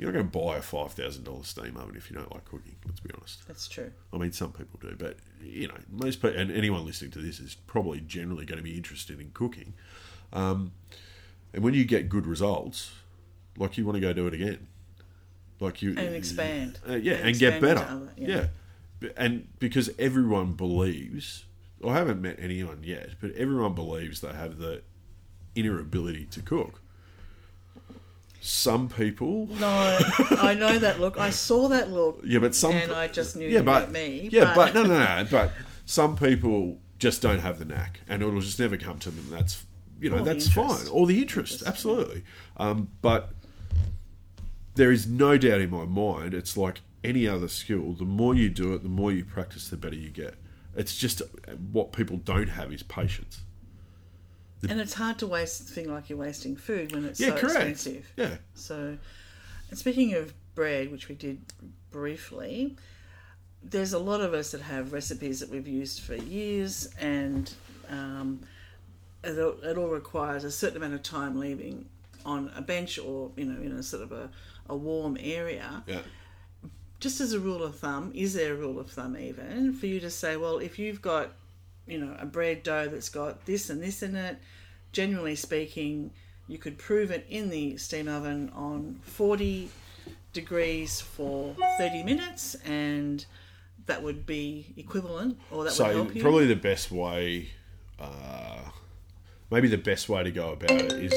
you're 0.00 0.10
not 0.10 0.18
going 0.18 0.30
to 0.30 0.38
buy 0.38 0.56
a 0.56 0.62
five 0.62 0.92
thousand 0.92 1.24
dollars 1.24 1.46
steam 1.48 1.76
oven 1.76 1.94
if 1.94 2.10
you 2.10 2.16
don't 2.16 2.32
like 2.32 2.44
cooking. 2.46 2.76
Let's 2.86 3.00
be 3.00 3.10
honest. 3.16 3.46
That's 3.46 3.68
true. 3.68 3.92
I 4.12 4.16
mean, 4.16 4.32
some 4.32 4.50
people 4.52 4.80
do, 4.80 4.96
but 4.98 5.16
you 5.42 5.68
know, 5.68 5.74
most 5.90 6.22
people 6.22 6.38
and 6.40 6.50
anyone 6.50 6.86
listening 6.86 7.10
to 7.12 7.18
this 7.18 7.38
is 7.38 7.54
probably 7.66 8.00
generally 8.00 8.46
going 8.46 8.56
to 8.58 8.64
be 8.64 8.76
interested 8.76 9.20
in 9.20 9.30
cooking. 9.34 9.74
Um, 10.32 10.72
and 11.52 11.62
when 11.62 11.74
you 11.74 11.84
get 11.84 12.08
good 12.08 12.26
results, 12.26 12.92
like 13.58 13.76
you 13.76 13.84
want 13.84 13.96
to 13.96 14.00
go 14.00 14.12
do 14.12 14.26
it 14.26 14.32
again, 14.34 14.68
like 15.60 15.82
you 15.82 15.90
And 15.90 16.14
expand. 16.14 16.78
uh, 16.88 16.94
yeah, 16.94 17.14
And 17.14 17.28
and, 17.28 17.38
get 17.38 17.54
expand 17.54 17.54
into 17.54 17.74
better, 17.74 17.86
other- 17.90 18.12
yeah. 18.16 18.46
yeah. 19.02 19.08
And 19.16 19.48
because 19.58 19.90
everyone 19.98 20.52
believes, 20.54 21.44
I 21.86 21.92
haven't 21.94 22.20
met 22.22 22.36
anyone 22.38 22.80
yet, 22.84 23.10
but 23.20 23.32
everyone 23.32 23.74
believes 23.74 24.20
they 24.20 24.32
have 24.32 24.58
the 24.58 24.82
inner 25.54 25.78
ability 25.80 26.26
to 26.26 26.40
cook. 26.42 26.80
Some 28.40 28.88
people 28.88 29.46
No, 29.58 29.68
I 29.68 30.54
know 30.54 30.78
that 30.78 30.98
look. 30.98 31.18
I 31.18 31.30
saw 31.30 31.68
that 31.68 31.90
look. 31.90 32.22
yeah, 32.24 32.38
but 32.38 32.54
some 32.54 32.72
And 32.72 32.90
I 32.92 33.06
just 33.08 33.36
knew 33.36 33.46
yeah, 33.48 33.60
but 33.62 33.90
me, 33.90 34.28
yeah, 34.32 34.54
but- 34.54 34.72
but, 34.72 34.74
no, 34.74 34.82
no, 34.84 34.98
no. 34.98 35.26
But 35.30 35.52
some 35.84 36.16
people 36.16 36.78
just 36.98 37.20
don't 37.22 37.40
have 37.40 37.58
the 37.58 37.64
knack, 37.64 38.00
and 38.08 38.22
it'll 38.22 38.40
just 38.40 38.58
never 38.58 38.76
come 38.76 38.98
to 39.00 39.10
them. 39.10 39.26
That's 39.30 39.64
you 40.00 40.08
know 40.10 40.18
Or 40.18 40.22
that's 40.22 40.48
fine, 40.48 40.86
or 40.90 41.06
the 41.06 41.20
interest, 41.20 41.62
absolutely. 41.66 42.24
Um, 42.56 42.88
but 43.02 43.32
there 44.74 44.90
is 44.92 45.06
no 45.06 45.36
doubt 45.36 45.60
in 45.60 45.70
my 45.70 45.84
mind. 45.84 46.32
It's 46.34 46.56
like 46.56 46.80
any 47.04 47.26
other 47.26 47.48
skill. 47.48 47.92
The 47.92 48.04
more 48.04 48.34
you 48.34 48.48
do 48.48 48.72
it, 48.74 48.82
the 48.82 48.88
more 48.88 49.12
you 49.12 49.24
practice, 49.24 49.68
the 49.68 49.76
better 49.76 49.96
you 49.96 50.10
get. 50.10 50.34
It's 50.76 50.96
just 50.96 51.20
what 51.72 51.92
people 51.92 52.16
don't 52.18 52.48
have 52.48 52.72
is 52.72 52.82
patience. 52.82 53.40
And 54.68 54.80
it's 54.80 54.94
hard 54.94 55.18
to 55.20 55.26
waste 55.26 55.60
a 55.60 55.64
thing 55.64 55.92
like 55.92 56.10
you're 56.10 56.18
wasting 56.18 56.54
food 56.56 56.92
when 56.92 57.04
it's 57.04 57.18
Yeah, 57.20 57.28
so 57.30 57.36
correct. 57.38 57.56
expensive. 57.56 58.12
Yeah, 58.16 58.36
So, 58.54 58.98
and 59.70 59.78
speaking 59.78 60.14
of 60.14 60.34
bread, 60.54 60.90
which 60.92 61.08
we 61.08 61.14
did 61.14 61.40
briefly, 61.90 62.76
there's 63.62 63.92
a 63.92 63.98
lot 63.98 64.20
of 64.20 64.34
us 64.34 64.50
that 64.52 64.60
have 64.62 64.92
recipes 64.92 65.40
that 65.40 65.50
we've 65.50 65.68
used 65.68 66.00
for 66.00 66.14
years, 66.14 66.88
and 67.00 67.52
um, 67.88 68.40
it, 69.24 69.38
all, 69.38 69.56
it 69.62 69.76
all 69.78 69.88
requires 69.88 70.44
a 70.44 70.50
certain 70.50 70.76
amount 70.78 70.94
of 70.94 71.02
time 71.02 71.38
leaving 71.38 71.86
on 72.26 72.50
a 72.54 72.60
bench 72.60 72.98
or 72.98 73.30
you 73.36 73.46
know 73.46 73.60
in 73.62 73.72
a 73.72 73.82
sort 73.82 74.02
of 74.02 74.12
a, 74.12 74.28
a 74.68 74.76
warm 74.76 75.16
area. 75.20 75.82
yeah. 75.86 76.00
Just 77.00 77.18
as 77.22 77.32
a 77.32 77.40
rule 77.40 77.62
of 77.62 77.76
thumb, 77.78 78.12
is 78.14 78.34
there 78.34 78.52
a 78.52 78.56
rule 78.56 78.78
of 78.78 78.90
thumb 78.90 79.16
even 79.16 79.72
for 79.72 79.86
you 79.86 80.00
to 80.00 80.10
say, 80.10 80.36
well, 80.36 80.58
if 80.58 80.78
you've 80.78 81.00
got 81.00 81.30
you 81.86 81.98
know 81.98 82.16
a 82.18 82.26
bread 82.26 82.62
dough 82.62 82.88
that's 82.88 83.08
got 83.08 83.46
this 83.46 83.70
and 83.70 83.82
this 83.82 84.02
in 84.02 84.14
it, 84.16 84.38
generally 84.92 85.36
speaking, 85.36 86.10
you 86.48 86.58
could 86.58 86.78
prove 86.78 87.10
it 87.10 87.26
in 87.28 87.50
the 87.50 87.76
steam 87.76 88.08
oven 88.08 88.50
on 88.54 89.00
40 89.02 89.70
degrees 90.32 91.00
for 91.00 91.54
30 91.78 92.02
minutes 92.02 92.54
and 92.64 93.24
that 93.86 94.02
would 94.02 94.26
be 94.26 94.66
equivalent 94.76 95.38
or 95.50 95.64
that 95.64 95.76
would 95.78 95.94
help 95.94 96.14
you 96.14 96.22
probably 96.22 96.46
the 96.46 96.54
best 96.54 96.90
way, 96.90 97.50
uh, 97.98 98.58
maybe 99.50 99.68
the 99.68 99.78
best 99.78 100.08
way 100.08 100.22
to 100.22 100.30
go 100.30 100.52
about 100.52 100.70
it 100.70 100.92
is, 100.92 101.12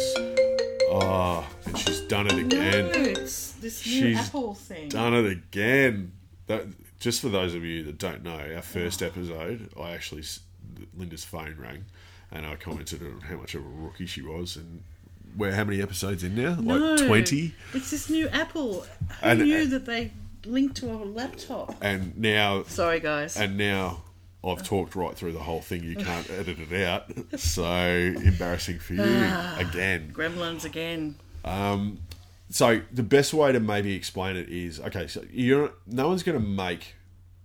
oh, 0.89 1.47
and 1.65 1.77
she's 1.77 2.01
done 2.01 2.27
it 2.27 2.33
no, 2.33 2.45
again. 2.45 2.89
it's 2.93 3.53
this 3.53 3.85
new 3.85 3.91
She's 3.91 4.17
apple 4.17 4.53
thing 4.55 4.89
Done 4.89 5.13
it 5.13 5.31
again. 5.31 6.11
That 6.47 6.65
just 6.99 7.21
for 7.21 7.29
those 7.29 7.53
of 7.53 7.63
you 7.63 7.83
that 7.83 7.97
don't 7.97 8.23
know, 8.23 8.39
our 8.55 8.61
first 8.61 9.01
episode, 9.01 9.69
I 9.79 9.91
actually 9.91 10.23
Linda's 10.97 11.23
phone 11.25 11.55
rang, 11.59 11.85
and 12.31 12.45
I 12.45 12.55
commented 12.55 13.01
on 13.01 13.21
how 13.21 13.37
much 13.37 13.55
of 13.55 13.65
a 13.65 13.69
rookie 13.69 14.05
she 14.05 14.21
was, 14.21 14.55
and 14.55 14.83
we're 15.37 15.53
how 15.53 15.63
many 15.63 15.81
episodes 15.81 16.23
in 16.23 16.35
now? 16.35 16.55
No, 16.55 16.77
Like 16.77 17.05
twenty, 17.07 17.55
It's 17.73 17.91
this 17.91 18.09
new 18.09 18.27
Apple. 18.29 18.81
Who 18.81 18.87
And- 19.27 19.41
knew 19.41 19.65
that 19.67 19.85
they 19.85 20.11
linked 20.45 20.75
to 20.77 20.91
a 20.91 20.97
laptop? 21.05 21.75
and 21.81 22.17
now 22.17 22.63
Sorry, 22.63 22.99
guys. 22.99 23.37
and 23.37 23.57
now 23.57 24.03
I've 24.45 24.61
talked 24.63 24.93
right 24.95 25.15
through 25.15 25.31
the 25.33 25.39
whole 25.43 25.61
thing. 25.61 25.83
You 25.83 25.95
can't 25.95 26.29
edit 26.39 26.59
it 26.59 26.83
out. 26.85 27.05
So 27.39 27.63
embarrassing 27.65 28.79
for 28.79 28.93
you 28.93 29.01
again. 29.03 30.11
Gremlins 30.13 30.65
again. 30.65 31.15
Um, 31.45 31.99
So 32.49 32.81
the 32.91 33.03
best 33.03 33.33
way 33.33 33.51
to 33.53 33.59
maybe 33.59 33.95
explain 33.95 34.35
it 34.35 34.49
is 34.49 34.79
okay. 34.81 35.07
So 35.07 35.23
you're 35.31 35.71
no 35.87 36.09
one's 36.09 36.23
going 36.23 36.39
to 36.39 36.45
make 36.45 36.95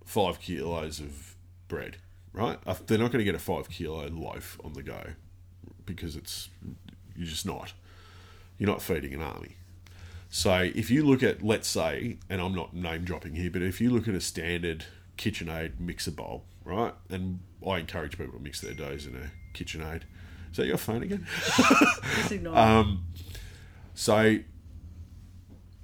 five 0.05 0.39
kilos 0.41 0.99
of 0.99 1.35
bread, 1.69 1.97
right? 2.33 2.57
Uh, 2.65 2.75
They're 2.85 2.97
not 2.97 3.11
going 3.11 3.19
to 3.19 3.25
get 3.25 3.35
a 3.35 3.39
five 3.39 3.69
kilo 3.69 4.07
loaf 4.07 4.59
on 4.63 4.73
the 4.73 4.83
go 4.83 5.11
because 5.85 6.15
it's 6.15 6.49
you're 7.15 7.27
just 7.27 7.45
not. 7.45 7.73
You're 8.57 8.69
not 8.69 8.81
feeding 8.81 9.13
an 9.13 9.21
army. 9.21 9.55
So 10.29 10.53
if 10.75 10.91
you 10.91 11.03
look 11.05 11.23
at, 11.23 11.41
let's 11.41 11.67
say, 11.67 12.17
and 12.29 12.39
I'm 12.41 12.53
not 12.53 12.73
name 12.73 13.03
dropping 13.03 13.35
here, 13.35 13.49
but 13.49 13.61
if 13.61 13.81
you 13.81 13.89
look 13.89 14.07
at 14.07 14.13
a 14.13 14.21
standard 14.21 14.85
KitchenAid 15.17 15.79
mixer 15.79 16.11
bowl, 16.11 16.43
right? 16.63 16.93
And 17.09 17.39
I 17.67 17.77
encourage 17.79 18.17
people 18.17 18.33
to 18.37 18.39
mix 18.43 18.61
their 18.61 18.73
doughs 18.73 19.05
in 19.07 19.15
a 19.15 19.31
KitchenAid. 19.57 20.03
Is 20.51 20.57
that 20.57 20.67
your 20.67 20.77
phone 20.77 21.03
again? 21.03 21.25
Um, 22.55 23.05
So, 23.95 24.39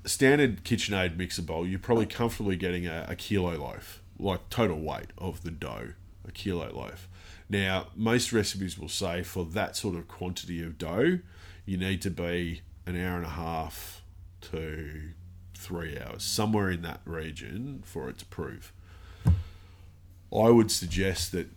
standard 0.05 0.63
KitchenAid 0.63 1.17
mixer 1.17 1.41
bowl, 1.41 1.65
you're 1.67 1.79
probably 1.79 2.05
comfortably 2.05 2.55
getting 2.55 2.86
a, 2.88 3.05
a 3.10 3.15
kilo 3.15 3.55
loaf, 3.58 4.01
like 4.19 4.49
total 4.49 4.79
weight 4.79 5.08
of 5.17 5.43
the 5.43 5.51
dough, 5.51 5.93
a 6.27 6.31
kilo 6.31 6.71
loaf. 6.71 7.07
Now, 7.49 7.88
most 7.95 8.33
recipes 8.33 8.77
will 8.77 8.89
say 8.89 9.23
for 9.23 9.45
that 9.45 9.75
sort 9.75 9.95
of 9.95 10.07
quantity 10.07 10.63
of 10.63 10.77
dough, 10.77 11.19
you 11.65 11.77
need 11.77 12.01
to 12.03 12.11
be 12.11 12.61
an 12.85 12.95
hour 12.95 13.17
and 13.17 13.25
a 13.25 13.29
half 13.29 14.03
to 14.51 15.11
three 15.53 15.97
hours, 15.99 16.23
somewhere 16.23 16.69
in 16.69 16.81
that 16.83 17.01
region 17.05 17.81
for 17.85 18.09
it 18.09 18.19
to 18.19 18.25
prove. 18.25 18.71
I 19.25 20.49
would 20.49 20.71
suggest 20.71 21.31
that 21.31 21.47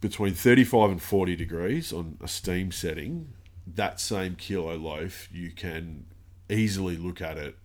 between 0.00 0.34
35 0.34 0.90
and 0.90 1.02
40 1.02 1.36
degrees 1.36 1.92
on 1.92 2.18
a 2.22 2.28
steam 2.28 2.72
setting, 2.72 3.32
that 3.66 4.00
same 4.00 4.34
kilo 4.34 4.76
loaf, 4.76 5.28
you 5.32 5.50
can 5.50 6.06
easily 6.50 6.96
look 6.96 7.22
at 7.22 7.38
it 7.38 7.56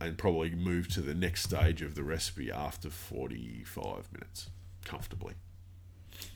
and 0.00 0.18
probably 0.18 0.50
move 0.50 0.88
to 0.88 1.00
the 1.00 1.14
next 1.14 1.44
stage 1.44 1.82
of 1.82 1.94
the 1.94 2.02
recipe 2.02 2.50
after 2.50 2.90
45 2.90 4.12
minutes 4.12 4.50
comfortably. 4.84 5.34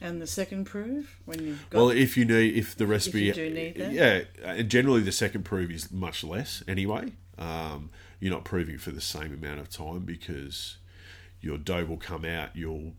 And 0.01 0.20
the 0.20 0.27
second 0.27 0.64
proof 0.64 1.20
when 1.25 1.44
you've 1.44 1.70
got 1.70 1.79
Well, 1.79 1.90
if 1.90 2.16
you 2.16 2.25
need, 2.25 2.57
if 2.57 2.77
the 2.77 2.87
recipe, 2.87 3.23
you 3.23 3.33
do 3.33 3.51
need 3.51 3.77
that? 3.77 3.92
yeah, 3.92 4.23
and 4.42 4.68
generally 4.68 5.01
the 5.01 5.12
second 5.12 5.44
proof 5.44 5.70
is 5.70 5.90
much 5.90 6.23
less 6.25 6.62
anyway. 6.68 7.12
Um, 7.38 7.90
you're 8.20 8.33
not 8.33 8.44
proving 8.44 8.79
for 8.79 8.90
the 8.90 9.01
same 9.01 9.33
amount 9.33 9.61
of 9.61 9.68
time 9.68 10.01
because 10.01 10.77
your 11.40 11.59
dough 11.59 11.85
will 11.85 11.97
come 11.97 12.25
out. 12.25 12.51
You'll 12.55 12.92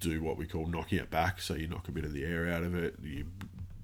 do 0.00 0.22
what 0.22 0.36
we 0.36 0.46
call 0.46 0.66
knocking 0.66 0.98
it 0.98 1.10
back, 1.10 1.40
so 1.40 1.54
you 1.54 1.66
knock 1.66 1.88
a 1.88 1.92
bit 1.92 2.04
of 2.04 2.12
the 2.12 2.24
air 2.24 2.48
out 2.50 2.62
of 2.62 2.74
it. 2.74 2.96
You 3.02 3.26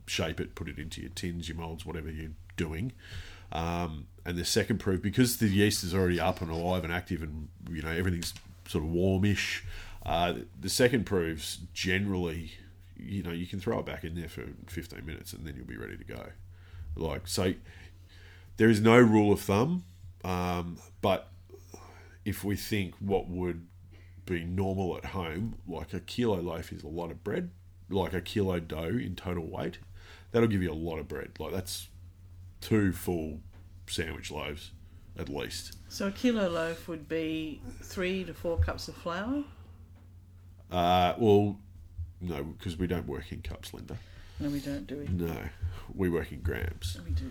shape 0.07 0.41
it, 0.41 0.55
put 0.55 0.69
it 0.69 0.79
into 0.79 1.01
your 1.01 1.11
tins, 1.11 1.49
your 1.49 1.57
molds, 1.57 1.87
whatever 1.87 2.11
you're 2.11 2.33
doing. 2.57 2.93
Um, 3.53 4.07
and 4.25 4.37
the 4.37 4.45
second 4.45 4.79
proof, 4.79 5.03
because 5.03 5.39
the 5.39 5.49
yeast 5.49 5.83
is 5.83 5.95
already 5.95 6.21
up 6.21 6.41
and 6.41 6.51
alive 6.51 6.85
and 6.85 6.93
active, 6.93 7.23
and 7.23 7.49
you 7.71 7.83
know 7.83 7.91
everything's 7.91 8.35
sort 8.69 8.85
of 8.85 8.91
warmish. 8.91 9.65
Uh, 10.05 10.35
the 10.59 10.69
second 10.69 11.05
proves 11.05 11.59
generally, 11.73 12.53
you 12.97 13.23
know, 13.23 13.33
you 13.33 13.47
can 13.47 13.61
throw 13.61 13.79
it 13.79 13.87
back 13.87 14.05
in 14.05 14.15
there 14.15 14.29
for 14.29 14.45
15 14.69 15.05
minutes 15.05 15.33
and 15.33 15.47
then 15.47 15.55
you'll 15.57 15.67
be 15.67 15.77
ready 15.77 15.97
to 15.97 16.05
go. 16.05 16.27
Like 16.97 17.27
so, 17.27 17.55
there 18.57 18.69
is 18.69 18.81
no 18.81 18.99
rule 18.99 19.33
of 19.33 19.41
thumb, 19.41 19.85
um, 20.25 20.79
but 21.01 21.29
if 22.25 22.45
we 22.45 22.57
think 22.57 22.95
what 22.99 23.29
would 23.29 23.67
be 24.27 24.45
normal 24.45 24.97
at 24.97 25.07
home, 25.07 25.57
like 25.67 25.95
a 25.95 26.01
kilo 26.01 26.41
loaf 26.41 26.73
is 26.73 26.83
a 26.83 26.89
lot 26.89 27.11
of 27.11 27.23
bread, 27.25 27.51
like 27.89 28.13
a 28.13 28.21
kilo 28.21 28.61
dough 28.61 28.99
in 28.99 29.15
total 29.15 29.47
weight, 29.47 29.79
that'll 30.33 30.49
give 30.49 30.63
you 30.63 30.73
a 30.73 30.75
lot 30.75 30.99
of 30.99 31.09
bread. 31.09 31.33
Like 31.39 31.53
that's 31.53 31.89
two 32.61 32.93
full 32.93 33.41
sandwich 33.87 34.31
loaves 34.31 34.73
at 35.19 35.29
least. 35.29 35.77
so 35.89 36.07
a 36.07 36.13
kilo 36.13 36.49
loaf 36.49 36.89
would 36.89 37.09
be 37.09 37.61
three 37.83 38.25
to 38.25 38.33
four 38.33 38.59
cups 38.59 38.89
of 38.89 38.95
flour. 38.95 39.43
Uh, 40.71 41.15
well, 41.19 41.59
no, 42.21 42.43
because 42.45 42.77
we 42.77 42.87
don't 42.87 43.07
work 43.07 43.33
in 43.33 43.43
cups, 43.43 43.73
Linda. 43.75 43.97
No, 44.39 44.49
we 44.49 44.61
don't 44.61 44.87
do 44.87 45.01
it. 45.01 45.11
No, 45.11 45.37
we 45.95 46.09
work 46.09 46.33
in 46.33 46.41
grams. 46.41 46.99
We 47.05 47.13
do. 47.13 47.31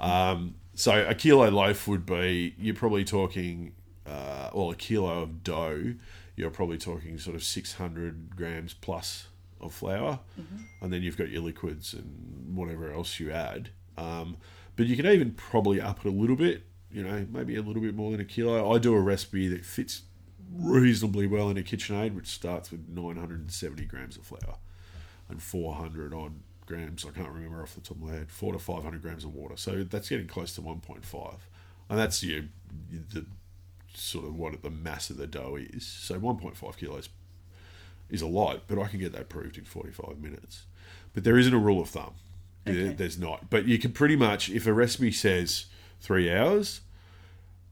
Um, 0.00 0.54
so 0.74 1.04
a 1.08 1.14
kilo 1.14 1.48
loaf 1.50 1.88
would 1.88 2.06
be 2.06 2.54
you're 2.58 2.74
probably 2.74 3.04
talking, 3.04 3.72
uh, 4.06 4.50
well, 4.52 4.70
a 4.70 4.76
kilo 4.76 5.22
of 5.22 5.42
dough. 5.42 5.94
You're 6.36 6.50
probably 6.50 6.78
talking 6.78 7.18
sort 7.18 7.36
of 7.36 7.44
600 7.44 8.36
grams 8.36 8.74
plus 8.74 9.28
of 9.60 9.72
flour, 9.72 10.18
and 10.80 10.92
then 10.92 11.02
you've 11.02 11.16
got 11.16 11.28
your 11.30 11.42
liquids 11.42 11.94
and 11.94 12.56
whatever 12.56 12.92
else 12.92 13.18
you 13.20 13.30
add. 13.30 13.70
Um, 13.96 14.36
but 14.76 14.86
you 14.86 14.96
can 14.96 15.06
even 15.06 15.32
probably 15.32 15.80
up 15.80 16.04
it 16.04 16.08
a 16.08 16.12
little 16.12 16.36
bit. 16.36 16.64
You 16.90 17.02
know, 17.02 17.26
maybe 17.30 17.56
a 17.56 17.62
little 17.62 17.82
bit 17.82 17.94
more 17.94 18.10
than 18.12 18.20
a 18.20 18.24
kilo. 18.24 18.72
I 18.72 18.78
do 18.78 18.94
a 18.94 19.00
recipe 19.00 19.48
that 19.48 19.64
fits 19.64 20.02
reasonably 20.56 21.26
well 21.26 21.50
in 21.50 21.58
a 21.58 21.62
KitchenAid, 21.62 22.14
which 22.14 22.28
starts 22.28 22.70
with 22.70 22.88
970 22.88 23.84
grams 23.84 24.16
of 24.16 24.24
flour 24.24 24.56
and 25.28 25.42
400 25.42 26.14
odd 26.14 26.34
grams. 26.66 27.04
I 27.04 27.10
can't 27.10 27.30
remember 27.30 27.62
off 27.62 27.74
the 27.74 27.80
top 27.80 27.96
of 27.96 28.02
my 28.02 28.12
head. 28.12 28.30
Four 28.30 28.52
to 28.52 28.58
500 28.58 29.02
grams 29.02 29.24
of 29.24 29.34
water. 29.34 29.56
So 29.56 29.84
that's 29.84 30.08
getting 30.08 30.26
close 30.26 30.54
to 30.54 30.62
1.5, 30.62 31.34
and 31.88 31.98
that's 31.98 32.22
your 32.22 32.42
the 33.12 33.26
sort 33.94 34.24
of 34.24 34.36
what 34.36 34.60
the 34.62 34.70
mass 34.70 35.10
of 35.10 35.16
the 35.16 35.26
dough 35.26 35.56
is. 35.58 35.86
So 35.86 36.18
1.5 36.18 36.76
kilos 36.76 37.08
is 38.10 38.22
a 38.22 38.26
lot, 38.26 38.62
but 38.66 38.78
I 38.78 38.88
can 38.88 39.00
get 39.00 39.12
that 39.12 39.28
proved 39.28 39.56
in 39.56 39.64
45 39.64 40.18
minutes. 40.20 40.64
But 41.12 41.24
there 41.24 41.38
isn't 41.38 41.54
a 41.54 41.58
rule 41.58 41.80
of 41.80 41.88
thumb. 41.88 42.14
Okay. 42.66 42.92
There's 42.92 43.18
not. 43.18 43.50
But 43.50 43.66
you 43.66 43.78
can 43.78 43.92
pretty 43.92 44.16
much, 44.16 44.48
if 44.48 44.66
a 44.66 44.72
recipe 44.72 45.12
says 45.12 45.66
three 46.00 46.32
hours, 46.32 46.80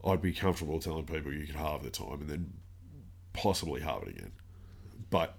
I'd 0.05 0.23
be 0.23 0.33
comfortable 0.33 0.79
telling 0.81 1.07
people 1.07 1.33
you 1.33 1.47
could 1.47 1.57
halve 1.57 1.83
the 1.83 1.91
time 1.91 2.21
and 2.21 2.29
then 2.29 2.53
possibly 3.33 3.81
it 4.03 4.09
again. 4.09 4.33
But 5.11 5.35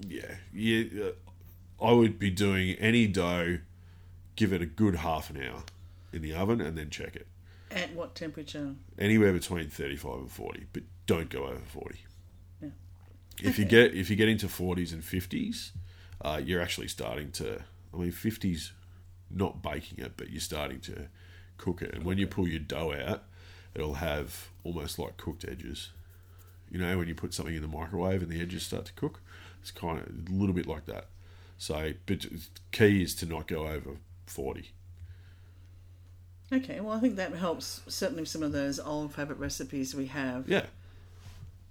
yeah, 0.00 0.36
yeah, 0.52 0.84
uh, 1.04 1.84
I 1.84 1.92
would 1.92 2.18
be 2.18 2.30
doing 2.30 2.76
any 2.76 3.06
dough, 3.06 3.58
give 4.34 4.52
it 4.52 4.62
a 4.62 4.66
good 4.66 4.96
half 4.96 5.30
an 5.30 5.42
hour 5.42 5.62
in 6.12 6.22
the 6.22 6.34
oven 6.34 6.60
and 6.60 6.76
then 6.76 6.90
check 6.90 7.16
it. 7.16 7.26
At 7.70 7.92
what 7.94 8.14
temperature? 8.14 8.74
Anywhere 8.98 9.32
between 9.32 9.68
35 9.68 10.18
and 10.18 10.30
40, 10.30 10.66
but 10.72 10.82
don't 11.06 11.28
go 11.28 11.44
over 11.44 11.60
40. 11.66 11.98
Yeah. 12.62 12.68
If 13.42 13.58
you 13.58 13.64
get 13.64 13.94
if 13.94 14.08
you 14.08 14.16
get 14.16 14.28
into 14.28 14.46
40s 14.46 14.92
and 14.92 15.02
50s, 15.02 15.70
uh, 16.22 16.40
you're 16.42 16.60
actually 16.60 16.88
starting 16.88 17.30
to. 17.32 17.64
I 17.92 17.98
mean, 17.98 18.12
50s, 18.12 18.72
not 19.30 19.62
baking 19.62 20.04
it, 20.04 20.12
but 20.16 20.30
you're 20.30 20.40
starting 20.40 20.80
to 20.80 21.08
cook 21.56 21.80
it. 21.80 21.94
And 21.94 22.04
when 22.04 22.18
you 22.18 22.26
pull 22.26 22.46
your 22.46 22.60
dough 22.60 22.92
out, 22.92 23.24
it'll 23.74 23.94
have 23.94 24.48
almost 24.64 24.98
like 24.98 25.16
cooked 25.16 25.44
edges. 25.48 25.90
You 26.70 26.78
know, 26.78 26.98
when 26.98 27.08
you 27.08 27.14
put 27.14 27.32
something 27.34 27.54
in 27.54 27.62
the 27.62 27.68
microwave 27.68 28.22
and 28.22 28.30
the 28.30 28.40
edges 28.40 28.64
start 28.64 28.86
to 28.86 28.92
cook, 28.94 29.20
it's 29.60 29.70
kind 29.70 29.98
of 29.98 30.06
a 30.06 30.32
little 30.32 30.54
bit 30.54 30.66
like 30.66 30.86
that. 30.86 31.06
So, 31.58 31.92
but 32.06 32.26
key 32.72 33.02
is 33.02 33.14
to 33.16 33.26
not 33.26 33.46
go 33.46 33.66
over 33.66 33.96
40. 34.26 34.70
Okay, 36.52 36.80
well, 36.80 36.92
I 36.96 37.00
think 37.00 37.16
that 37.16 37.34
helps. 37.34 37.80
Certainly, 37.88 38.26
some 38.26 38.42
of 38.42 38.52
those 38.52 38.78
old 38.78 39.14
favourite 39.14 39.40
recipes 39.40 39.94
we 39.94 40.06
have 40.06 40.48
Yeah, 40.48 40.66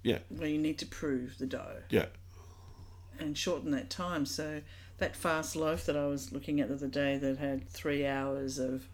yeah, 0.04 0.20
where 0.30 0.50
you 0.50 0.58
need 0.58 0.78
to 0.80 0.86
prove 0.86 1.38
the 1.38 1.46
dough 1.46 1.78
yeah. 1.90 2.08
and 3.20 3.38
shorten 3.38 3.72
that 3.72 3.90
time. 3.90 4.26
So 4.26 4.62
that 4.98 5.16
fast 5.16 5.56
loaf 5.56 5.86
that 5.86 5.96
I 5.96 6.08
was 6.08 6.32
looking 6.34 6.60
at 6.60 6.68
the 6.68 6.76
other 6.76 6.88
day 6.88 7.18
that 7.18 7.38
had 7.38 7.70
three 7.70 8.06
hours 8.06 8.58
of 8.60 8.88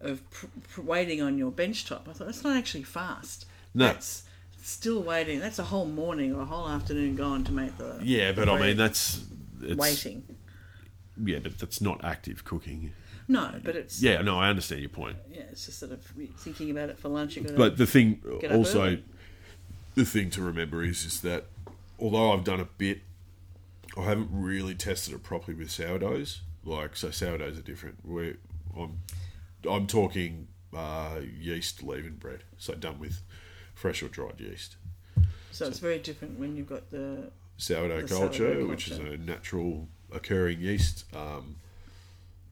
of 0.00 0.28
pr- 0.30 0.46
pr- 0.68 0.80
waiting 0.82 1.22
on 1.22 1.38
your 1.38 1.50
bench 1.50 1.86
top, 1.86 2.06
I 2.08 2.12
thought 2.12 2.26
that's 2.26 2.44
not 2.44 2.56
actually 2.56 2.82
fast. 2.82 3.46
No. 3.72 3.86
That's 3.86 4.24
still 4.64 5.02
waiting. 5.02 5.40
That's 5.40 5.58
a 5.58 5.64
whole 5.64 5.86
morning 5.86 6.34
or 6.34 6.42
a 6.42 6.44
whole 6.44 6.68
afternoon 6.68 7.16
gone 7.16 7.44
to 7.44 7.52
make 7.52 7.76
the 7.76 7.98
Yeah, 8.02 8.32
but 8.32 8.48
I 8.48 8.60
mean, 8.60 8.76
that's. 8.76 9.24
It's, 9.62 9.76
waiting. 9.76 10.24
Yeah, 11.22 11.38
but 11.42 11.58
that's 11.58 11.80
not 11.80 12.04
active 12.04 12.44
cooking. 12.44 12.92
No, 13.28 13.54
but 13.62 13.76
it's 13.76 14.02
Yeah, 14.02 14.20
no, 14.20 14.38
I 14.38 14.48
understand 14.48 14.80
your 14.80 14.90
point. 14.90 15.16
yeah, 15.30 15.42
it's 15.50 15.66
just 15.66 15.78
sort 15.78 15.92
of 15.92 16.04
thinking 16.38 16.70
about 16.70 16.90
it 16.90 16.98
for 16.98 17.08
lunch. 17.08 17.38
But 17.56 17.76
the 17.76 17.86
thing 17.86 18.20
also, 18.50 18.82
early. 18.82 19.04
the 19.94 20.04
thing 20.04 20.30
to 20.30 20.42
remember 20.42 20.82
is 20.82 21.04
is 21.04 21.20
that 21.22 21.44
although 21.98 22.32
I've 22.32 22.44
done 22.44 22.60
a 22.60 22.68
bit, 22.76 23.00
I 23.96 24.02
haven't 24.02 24.28
really 24.30 24.74
tested 24.74 25.14
it 25.14 25.22
properly 25.22 25.56
with 25.56 25.70
sourdoughs. 25.70 26.42
Like 26.64 26.96
so, 26.96 27.10
sourdoughs 27.10 27.58
are 27.58 27.62
different. 27.62 27.98
Where 28.02 28.34
I'm, 28.76 28.98
I'm 29.68 29.86
talking 29.86 30.48
uh, 30.76 31.20
yeast 31.38 31.82
leavened 31.82 32.20
bread, 32.20 32.44
so 32.58 32.74
done 32.74 32.98
with 32.98 33.22
fresh 33.74 34.02
or 34.02 34.08
dried 34.08 34.40
yeast. 34.40 34.76
so 35.50 35.66
it's 35.66 35.78
very 35.78 35.98
different 35.98 36.38
when 36.38 36.56
you've 36.56 36.68
got 36.68 36.90
the 36.90 37.30
Sourdough 37.56 38.02
The 38.02 38.08
culture, 38.08 38.54
sourdough 38.54 38.66
which 38.66 38.88
is 38.88 38.98
a 38.98 39.16
natural 39.16 39.88
occurring 40.12 40.60
yeast. 40.60 41.04
Um, 41.14 41.56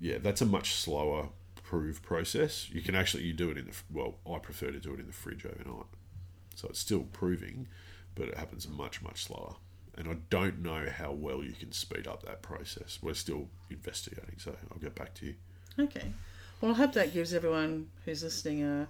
yeah, 0.01 0.19
that's 0.19 0.41
a 0.41 0.47
much 0.47 0.75
slower 0.75 1.29
improve 1.73 2.03
process. 2.03 2.69
You 2.71 2.83
can 2.83 2.95
actually 2.95 3.23
you 3.25 3.33
do 3.33 3.51
it 3.51 3.57
in 3.57 3.65
the 3.67 3.73
well. 3.91 4.17
I 4.31 4.39
prefer 4.39 4.71
to 4.71 4.79
do 4.79 4.93
it 4.93 5.01
in 5.01 5.07
the 5.07 5.13
fridge 5.13 5.47
overnight, 5.47 5.87
so 6.55 6.69
it's 6.69 6.79
still 6.79 7.07
proving, 7.13 7.67
but 8.15 8.29
it 8.29 8.37
happens 8.37 8.69
much 8.69 9.01
much 9.03 9.25
slower. 9.25 9.55
And 9.97 10.09
I 10.09 10.17
don't 10.31 10.63
know 10.63 10.87
how 10.95 11.13
well 11.13 11.43
you 11.43 11.53
can 11.53 11.73
speed 11.73 12.07
up 12.07 12.23
that 12.25 12.43
process. 12.43 12.99
We're 13.03 13.15
still 13.15 13.49
investigating, 13.71 14.37
so 14.39 14.55
I'll 14.71 14.79
get 14.79 14.95
back 14.95 15.15
to 15.15 15.27
you. 15.27 15.35
Okay. 15.79 16.13
Well, 16.61 16.73
I 16.73 16.75
hope 16.75 16.93
that 16.93 17.13
gives 17.13 17.35
everyone 17.35 17.89
who's 18.05 18.23
listening 18.23 18.63
a, 18.63 18.87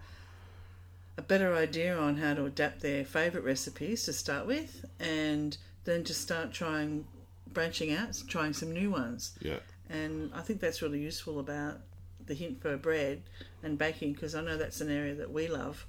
a 1.16 1.22
better 1.22 1.54
idea 1.54 1.96
on 1.96 2.16
how 2.16 2.34
to 2.34 2.44
adapt 2.44 2.80
their 2.80 3.04
favourite 3.04 3.44
recipes 3.44 4.04
to 4.04 4.12
start 4.12 4.46
with 4.46 4.84
and 4.98 5.56
then 5.84 6.04
to 6.04 6.14
start 6.14 6.52
trying, 6.52 7.04
branching 7.52 7.92
out, 7.92 8.20
trying 8.28 8.52
some 8.52 8.72
new 8.72 8.90
ones. 8.90 9.32
Yeah. 9.40 9.58
And 9.90 10.32
I 10.34 10.40
think 10.40 10.60
that's 10.60 10.80
really 10.80 11.00
useful 11.00 11.38
about 11.38 11.80
the 12.24 12.34
hint 12.34 12.62
for 12.62 12.76
bread 12.76 13.22
and 13.62 13.76
baking 13.76 14.14
because 14.14 14.34
I 14.34 14.40
know 14.40 14.56
that's 14.56 14.80
an 14.80 14.90
area 14.90 15.14
that 15.16 15.30
we 15.30 15.48
love 15.48 15.86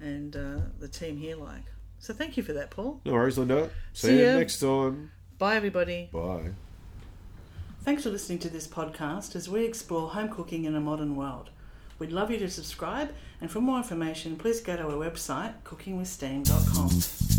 and 0.00 0.34
uh, 0.36 0.60
the 0.78 0.88
team 0.88 1.18
here 1.18 1.36
like. 1.36 1.64
So 1.98 2.14
thank 2.14 2.36
you 2.36 2.42
for 2.42 2.52
that, 2.52 2.70
Paul. 2.70 3.00
No 3.04 3.12
worries, 3.12 3.38
Linda. 3.38 3.70
See, 3.92 4.08
See 4.08 4.20
you 4.20 4.26
ya. 4.26 4.38
next 4.38 4.60
time. 4.60 5.10
Bye, 5.38 5.56
everybody. 5.56 6.08
Bye. 6.12 6.50
Thanks 7.82 8.02
for 8.02 8.10
listening 8.10 8.38
to 8.40 8.48
this 8.48 8.66
podcast 8.66 9.36
as 9.36 9.48
we 9.48 9.64
explore 9.64 10.10
home 10.10 10.28
cooking 10.28 10.64
in 10.64 10.74
a 10.74 10.80
modern 10.80 11.14
world. 11.14 11.50
We'd 11.98 12.12
love 12.12 12.30
you 12.30 12.38
to 12.38 12.50
subscribe, 12.50 13.12
and 13.40 13.50
for 13.50 13.60
more 13.60 13.78
information, 13.78 14.36
please 14.36 14.60
go 14.60 14.76
to 14.76 14.84
our 14.84 14.92
website, 14.92 15.54
cookingwithsteam.com. 15.64 17.35